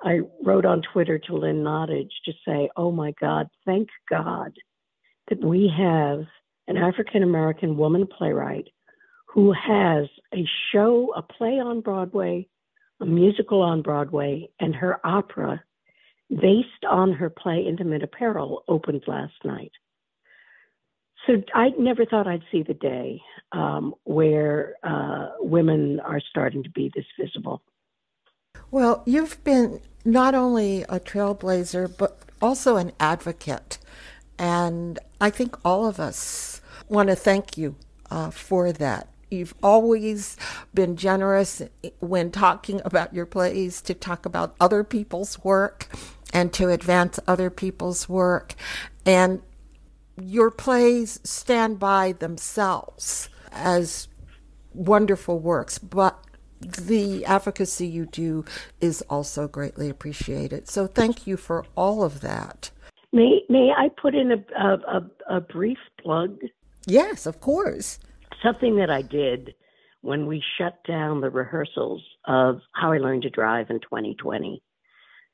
I 0.00 0.20
wrote 0.44 0.64
on 0.64 0.82
Twitter 0.92 1.18
to 1.18 1.34
Lynn 1.34 1.64
Nottage 1.64 2.12
to 2.26 2.32
say, 2.46 2.70
"Oh 2.76 2.92
my 2.92 3.12
God, 3.20 3.48
thank 3.64 3.88
God 4.08 4.52
that 5.28 5.42
we 5.42 5.72
have 5.76 6.24
an 6.68 6.76
African 6.76 7.24
American 7.24 7.76
woman 7.76 8.06
playwright 8.06 8.68
who 9.36 9.52
has 9.52 10.06
a 10.32 10.48
show, 10.72 11.12
a 11.14 11.20
play 11.20 11.60
on 11.60 11.82
Broadway, 11.82 12.48
a 13.02 13.04
musical 13.04 13.60
on 13.60 13.82
Broadway, 13.82 14.48
and 14.58 14.74
her 14.74 14.98
opera 15.06 15.62
based 16.30 16.86
on 16.88 17.12
her 17.12 17.28
play 17.28 17.66
Intimate 17.68 18.02
Apparel, 18.02 18.64
opened 18.66 19.02
last 19.06 19.34
night. 19.44 19.72
So 21.26 21.34
I 21.54 21.68
never 21.78 22.06
thought 22.06 22.26
I'd 22.26 22.44
see 22.50 22.62
the 22.62 22.72
day 22.72 23.20
um, 23.52 23.94
where 24.04 24.76
uh, 24.82 25.32
women 25.40 26.00
are 26.00 26.20
starting 26.30 26.62
to 26.62 26.70
be 26.70 26.90
this 26.94 27.04
visible. 27.20 27.60
Well, 28.70 29.02
you've 29.04 29.44
been 29.44 29.82
not 30.02 30.34
only 30.34 30.84
a 30.84 30.98
trailblazer, 30.98 31.94
but 31.98 32.18
also 32.40 32.76
an 32.76 32.92
advocate. 32.98 33.76
And 34.38 34.98
I 35.20 35.28
think 35.28 35.58
all 35.62 35.86
of 35.86 36.00
us 36.00 36.62
want 36.88 37.10
to 37.10 37.14
thank 37.14 37.58
you 37.58 37.76
uh, 38.10 38.30
for 38.30 38.72
that. 38.72 39.08
You've 39.30 39.54
always 39.62 40.36
been 40.72 40.96
generous 40.96 41.62
when 42.00 42.30
talking 42.30 42.80
about 42.84 43.12
your 43.12 43.26
plays 43.26 43.80
to 43.82 43.94
talk 43.94 44.24
about 44.24 44.54
other 44.60 44.84
people's 44.84 45.42
work 45.42 45.88
and 46.32 46.52
to 46.52 46.68
advance 46.68 47.18
other 47.26 47.50
people's 47.50 48.08
work. 48.08 48.54
And 49.04 49.42
your 50.20 50.50
plays 50.50 51.20
stand 51.24 51.78
by 51.78 52.12
themselves 52.12 53.28
as 53.52 54.08
wonderful 54.72 55.38
works, 55.38 55.78
but 55.78 56.18
the 56.60 57.24
advocacy 57.24 57.86
you 57.86 58.06
do 58.06 58.44
is 58.80 59.02
also 59.10 59.48
greatly 59.48 59.88
appreciated. 59.90 60.68
So 60.68 60.86
thank 60.86 61.26
you 61.26 61.36
for 61.36 61.64
all 61.76 62.02
of 62.02 62.20
that. 62.20 62.70
May 63.12 63.42
may 63.48 63.72
I 63.76 63.88
put 64.00 64.14
in 64.14 64.32
a 64.32 64.38
a, 64.58 65.02
a 65.28 65.40
brief 65.40 65.78
plug? 66.02 66.38
Yes, 66.86 67.26
of 67.26 67.40
course. 67.40 67.98
Something 68.42 68.76
that 68.76 68.90
I 68.90 69.02
did 69.02 69.54
when 70.02 70.26
we 70.26 70.42
shut 70.58 70.78
down 70.86 71.20
the 71.20 71.30
rehearsals 71.30 72.02
of 72.26 72.60
How 72.72 72.92
I 72.92 72.98
Learned 72.98 73.22
to 73.22 73.30
Drive 73.30 73.70
in 73.70 73.80
2020 73.80 74.62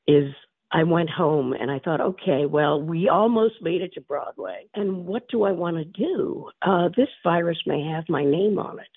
is 0.07 0.33
I 0.71 0.83
went 0.83 1.09
home 1.09 1.53
and 1.53 1.69
I 1.69 1.79
thought, 1.79 2.01
okay, 2.01 2.45
well, 2.47 2.81
we 2.81 3.07
almost 3.07 3.55
made 3.61 3.81
it 3.81 3.93
to 3.93 4.01
Broadway. 4.01 4.67
And 4.73 5.05
what 5.05 5.27
do 5.29 5.43
I 5.43 5.51
want 5.51 5.77
to 5.77 5.85
do? 5.85 6.49
Uh, 6.61 6.89
this 6.97 7.09
virus 7.23 7.59
may 7.67 7.87
have 7.91 8.05
my 8.09 8.23
name 8.23 8.57
on 8.57 8.79
it. 8.79 8.87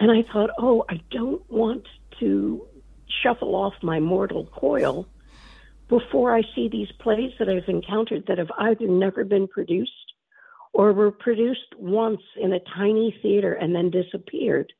And 0.00 0.10
I 0.10 0.24
thought, 0.32 0.50
oh, 0.58 0.84
I 0.88 1.00
don't 1.12 1.48
want 1.48 1.86
to 2.18 2.66
shuffle 3.22 3.54
off 3.54 3.74
my 3.82 4.00
mortal 4.00 4.46
coil 4.46 5.06
before 5.88 6.34
I 6.34 6.42
see 6.54 6.68
these 6.68 6.90
plays 6.98 7.32
that 7.38 7.48
I've 7.48 7.68
encountered 7.68 8.24
that 8.26 8.38
have 8.38 8.50
either 8.58 8.88
never 8.88 9.24
been 9.24 9.46
produced 9.46 9.92
or 10.72 10.92
were 10.92 11.10
produced 11.10 11.74
once 11.78 12.20
in 12.40 12.52
a 12.52 12.60
tiny 12.74 13.16
theater 13.22 13.52
and 13.52 13.74
then 13.74 13.90
disappeared. 13.90 14.72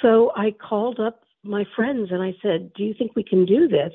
So 0.00 0.32
I 0.36 0.52
called 0.52 0.98
up 0.98 1.22
my 1.44 1.64
friends 1.76 2.10
and 2.10 2.22
I 2.22 2.34
said, 2.42 2.72
Do 2.74 2.82
you 2.84 2.94
think 2.94 3.14
we 3.14 3.24
can 3.24 3.44
do 3.44 3.68
this? 3.68 3.92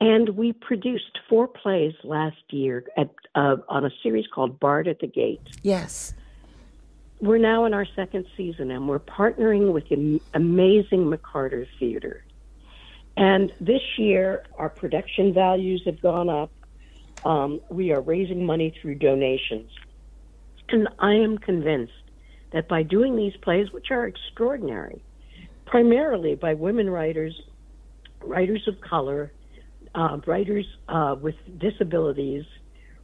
And 0.00 0.30
we 0.30 0.52
produced 0.52 1.18
four 1.28 1.48
plays 1.48 1.94
last 2.04 2.36
year 2.50 2.84
at 2.96 3.10
uh, 3.34 3.56
on 3.68 3.84
a 3.84 3.90
series 4.02 4.26
called 4.32 4.60
Bard 4.60 4.86
at 4.86 5.00
the 5.00 5.08
Gate. 5.08 5.42
Yes. 5.62 6.14
we're 7.20 7.38
now 7.38 7.64
in 7.64 7.74
our 7.74 7.86
second 7.96 8.26
season 8.36 8.70
and 8.70 8.88
we're 8.88 9.00
partnering 9.00 9.72
with 9.72 9.88
the 9.88 10.20
amazing 10.34 11.10
McCarter 11.10 11.66
Theater. 11.78 12.24
And 13.16 13.52
this 13.60 13.82
year, 13.96 14.44
our 14.56 14.68
production 14.68 15.34
values 15.34 15.82
have 15.86 16.00
gone 16.00 16.28
up. 16.28 16.52
Um, 17.24 17.60
we 17.70 17.92
are 17.92 18.00
raising 18.00 18.44
money 18.44 18.74
through 18.80 18.96
donations. 18.96 19.70
And 20.68 20.88
I 20.98 21.14
am 21.14 21.38
convinced 21.38 21.92
that 22.52 22.68
by 22.68 22.82
doing 22.82 23.16
these 23.16 23.34
plays, 23.42 23.72
which 23.72 23.90
are 23.90 24.06
extraordinary, 24.06 25.02
primarily 25.66 26.34
by 26.34 26.54
women 26.54 26.88
writers, 26.88 27.38
writers 28.22 28.66
of 28.66 28.80
color, 28.80 29.32
uh, 29.94 30.18
writers 30.26 30.66
uh, 30.88 31.16
with 31.20 31.34
disabilities, 31.58 32.44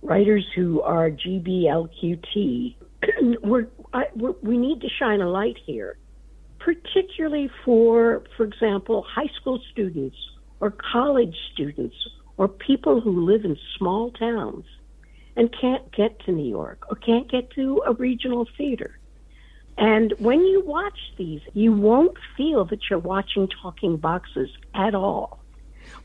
writers 0.02 0.46
who 0.54 0.80
are 0.82 1.10
GBLQT, 1.10 2.76
we're, 3.42 3.66
I, 3.92 4.04
we're, 4.14 4.34
we 4.42 4.58
need 4.58 4.80
to 4.80 4.88
shine 4.98 5.20
a 5.20 5.28
light 5.28 5.56
here, 5.64 5.96
particularly 6.58 7.50
for, 7.64 8.24
for 8.36 8.44
example, 8.44 9.04
high 9.08 9.30
school 9.40 9.60
students 9.72 10.16
or 10.60 10.74
college 10.92 11.34
students 11.52 11.96
or 12.36 12.48
people 12.48 13.00
who 13.00 13.24
live 13.24 13.44
in 13.44 13.56
small 13.78 14.10
towns 14.10 14.64
and 15.36 15.54
can't 15.60 15.92
get 15.92 16.18
to 16.20 16.32
New 16.32 16.48
York 16.48 16.86
or 16.88 16.96
can't 16.96 17.30
get 17.30 17.50
to 17.50 17.82
a 17.86 17.92
regional 17.92 18.48
theater. 18.56 18.98
And 19.76 20.14
when 20.18 20.44
you 20.44 20.62
watch 20.64 20.98
these, 21.18 21.40
you 21.52 21.72
won't 21.72 22.16
feel 22.36 22.64
that 22.66 22.78
you're 22.88 22.98
watching 22.98 23.48
talking 23.48 23.96
boxes 23.96 24.48
at 24.74 24.94
all. 24.94 25.40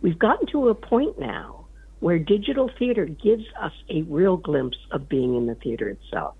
We've 0.01 0.17
gotten 0.17 0.47
to 0.47 0.69
a 0.69 0.75
point 0.75 1.19
now 1.19 1.67
where 1.99 2.17
digital 2.17 2.71
theater 2.79 3.05
gives 3.05 3.43
us 3.59 3.73
a 3.89 4.03
real 4.03 4.37
glimpse 4.37 4.77
of 4.91 5.09
being 5.09 5.35
in 5.35 5.47
the 5.47 5.55
theater 5.55 5.89
itself. 5.89 6.35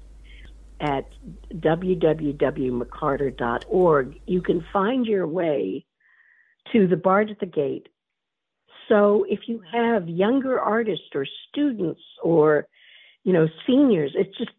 At 0.80 1.10
www.mccarter.org, 1.54 4.22
you 4.26 4.42
can 4.42 4.66
find 4.72 5.06
your 5.06 5.28
way 5.28 5.86
to 6.72 6.88
the 6.88 6.96
Bard 6.96 7.30
at 7.30 7.40
the 7.40 7.46
Gate. 7.46 7.90
So 8.90 9.26
if 9.30 9.42
you 9.48 9.62
have 9.72 10.10
younger 10.10 10.60
artists 10.60 11.06
or 11.14 11.26
students 11.50 12.02
or, 12.24 12.68
you 13.24 13.32
know, 13.32 13.48
seniors, 13.66 14.12
it's 14.16 14.36
just 14.38 14.52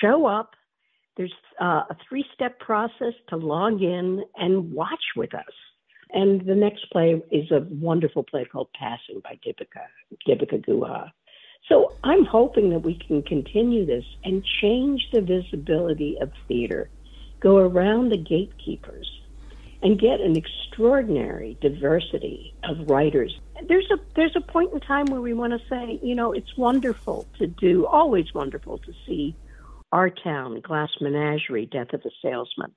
show 0.00 0.26
up. 0.26 0.54
There's 1.16 1.34
uh, 1.60 1.82
a 1.90 1.96
three 2.08 2.24
step 2.32 2.58
process 2.60 3.12
to 3.28 3.36
log 3.36 3.82
in 3.82 4.24
and 4.36 4.72
watch 4.72 5.04
with 5.16 5.34
us. 5.34 5.52
And 6.12 6.46
the 6.46 6.54
next 6.54 6.90
play 6.90 7.20
is 7.30 7.50
a 7.50 7.66
wonderful 7.70 8.22
play 8.22 8.44
called 8.44 8.68
Passing 8.78 9.20
by 9.24 9.38
Deepika, 9.44 9.86
Deepika 10.28 10.64
Guha. 10.64 11.10
So 11.68 11.92
I'm 12.04 12.24
hoping 12.24 12.70
that 12.70 12.80
we 12.80 12.94
can 13.06 13.22
continue 13.22 13.86
this 13.86 14.04
and 14.24 14.44
change 14.60 15.08
the 15.12 15.20
visibility 15.20 16.18
of 16.20 16.30
theater, 16.48 16.90
go 17.40 17.56
around 17.58 18.10
the 18.10 18.18
gatekeepers, 18.18 19.08
and 19.82 19.98
get 19.98 20.20
an 20.20 20.36
extraordinary 20.36 21.58
diversity 21.60 22.54
of 22.64 22.88
writers. 22.88 23.38
There's 23.68 23.90
a 23.90 23.98
there's 24.16 24.36
a 24.36 24.40
point 24.40 24.72
in 24.72 24.80
time 24.80 25.06
where 25.06 25.20
we 25.20 25.34
want 25.34 25.52
to 25.52 25.68
say, 25.68 25.98
you 26.02 26.14
know, 26.14 26.32
it's 26.32 26.56
wonderful 26.56 27.26
to 27.38 27.46
do, 27.46 27.86
always 27.86 28.32
wonderful 28.34 28.78
to 28.78 28.92
see 29.06 29.36
Our 29.90 30.10
Town, 30.10 30.60
Glass 30.60 30.90
Menagerie, 31.00 31.66
Death 31.66 31.92
of 31.92 32.02
a 32.04 32.10
Salesman. 32.22 32.72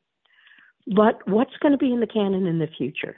But 0.88 1.28
what's 1.28 1.56
going 1.62 1.72
to 1.72 1.78
be 1.78 1.92
in 1.92 2.00
the 2.00 2.08
canon 2.08 2.46
in 2.46 2.60
the 2.60 2.70
future? 2.78 3.16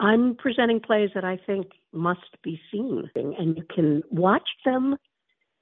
I'm 0.00 0.34
presenting 0.34 0.80
plays 0.80 1.10
that 1.14 1.24
I 1.24 1.38
think 1.46 1.66
must 1.92 2.42
be 2.42 2.60
seen, 2.70 3.10
and 3.14 3.56
you 3.56 3.64
can 3.74 4.02
watch 4.10 4.48
them 4.64 4.96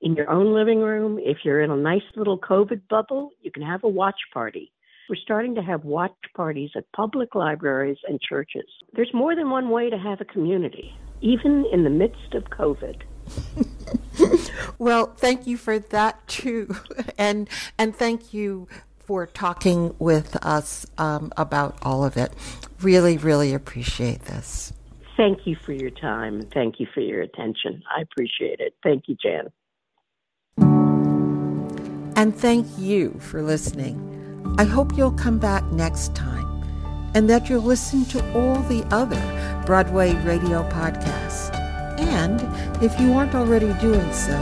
in 0.00 0.14
your 0.14 0.30
own 0.30 0.54
living 0.54 0.80
room. 0.80 1.18
If 1.20 1.38
you're 1.44 1.60
in 1.60 1.70
a 1.70 1.76
nice 1.76 2.02
little 2.16 2.38
COVID 2.38 2.82
bubble, 2.88 3.30
you 3.42 3.50
can 3.50 3.62
have 3.62 3.84
a 3.84 3.88
watch 3.88 4.20
party. 4.32 4.72
We're 5.10 5.16
starting 5.16 5.56
to 5.56 5.62
have 5.62 5.84
watch 5.84 6.14
parties 6.36 6.70
at 6.76 6.84
public 6.92 7.34
libraries 7.34 7.96
and 8.06 8.20
churches. 8.20 8.66
There's 8.92 9.12
more 9.12 9.34
than 9.34 9.50
one 9.50 9.68
way 9.68 9.90
to 9.90 9.98
have 9.98 10.20
a 10.20 10.24
community, 10.24 10.94
even 11.20 11.66
in 11.72 11.82
the 11.82 11.90
midst 11.90 12.32
of 12.34 12.44
COVID. 12.44 13.02
well, 14.78 15.06
thank 15.16 15.48
you 15.48 15.56
for 15.56 15.80
that 15.80 16.28
too, 16.28 16.76
and 17.18 17.48
and 17.76 17.94
thank 17.94 18.32
you 18.32 18.68
for 19.00 19.26
talking 19.26 19.96
with 19.98 20.36
us 20.46 20.86
um, 20.96 21.32
about 21.36 21.76
all 21.82 22.04
of 22.04 22.16
it. 22.16 22.32
Really, 22.80 23.18
really 23.18 23.52
appreciate 23.52 24.26
this. 24.26 24.72
Thank 25.16 25.44
you 25.44 25.56
for 25.56 25.72
your 25.72 25.90
time. 25.90 26.42
Thank 26.54 26.78
you 26.78 26.86
for 26.94 27.00
your 27.00 27.20
attention. 27.20 27.82
I 27.96 28.02
appreciate 28.02 28.60
it. 28.60 28.74
Thank 28.84 29.08
you, 29.08 29.16
Jan. 29.20 29.48
And 32.14 32.32
thank 32.36 32.66
you 32.78 33.18
for 33.18 33.42
listening. 33.42 34.19
I 34.58 34.64
hope 34.64 34.96
you'll 34.96 35.12
come 35.12 35.38
back 35.38 35.64
next 35.72 36.14
time 36.14 36.46
and 37.14 37.28
that 37.28 37.48
you'll 37.48 37.62
listen 37.62 38.04
to 38.06 38.32
all 38.34 38.56
the 38.62 38.84
other 38.94 39.20
Broadway 39.66 40.14
radio 40.24 40.68
podcasts. 40.70 41.54
And 41.98 42.40
if 42.82 42.98
you 43.00 43.12
aren't 43.12 43.34
already 43.34 43.72
doing 43.74 44.12
so, 44.12 44.38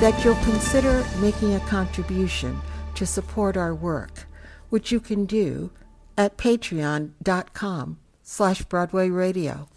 that 0.00 0.24
you'll 0.24 0.34
consider 0.36 1.04
making 1.20 1.54
a 1.54 1.60
contribution 1.60 2.60
to 2.94 3.06
support 3.06 3.56
our 3.56 3.74
work, 3.74 4.26
which 4.70 4.92
you 4.92 5.00
can 5.00 5.24
do 5.24 5.70
at 6.16 6.36
patreon.com 6.36 7.98
slash 8.22 8.62
Broadway 8.62 9.08
Radio. 9.08 9.68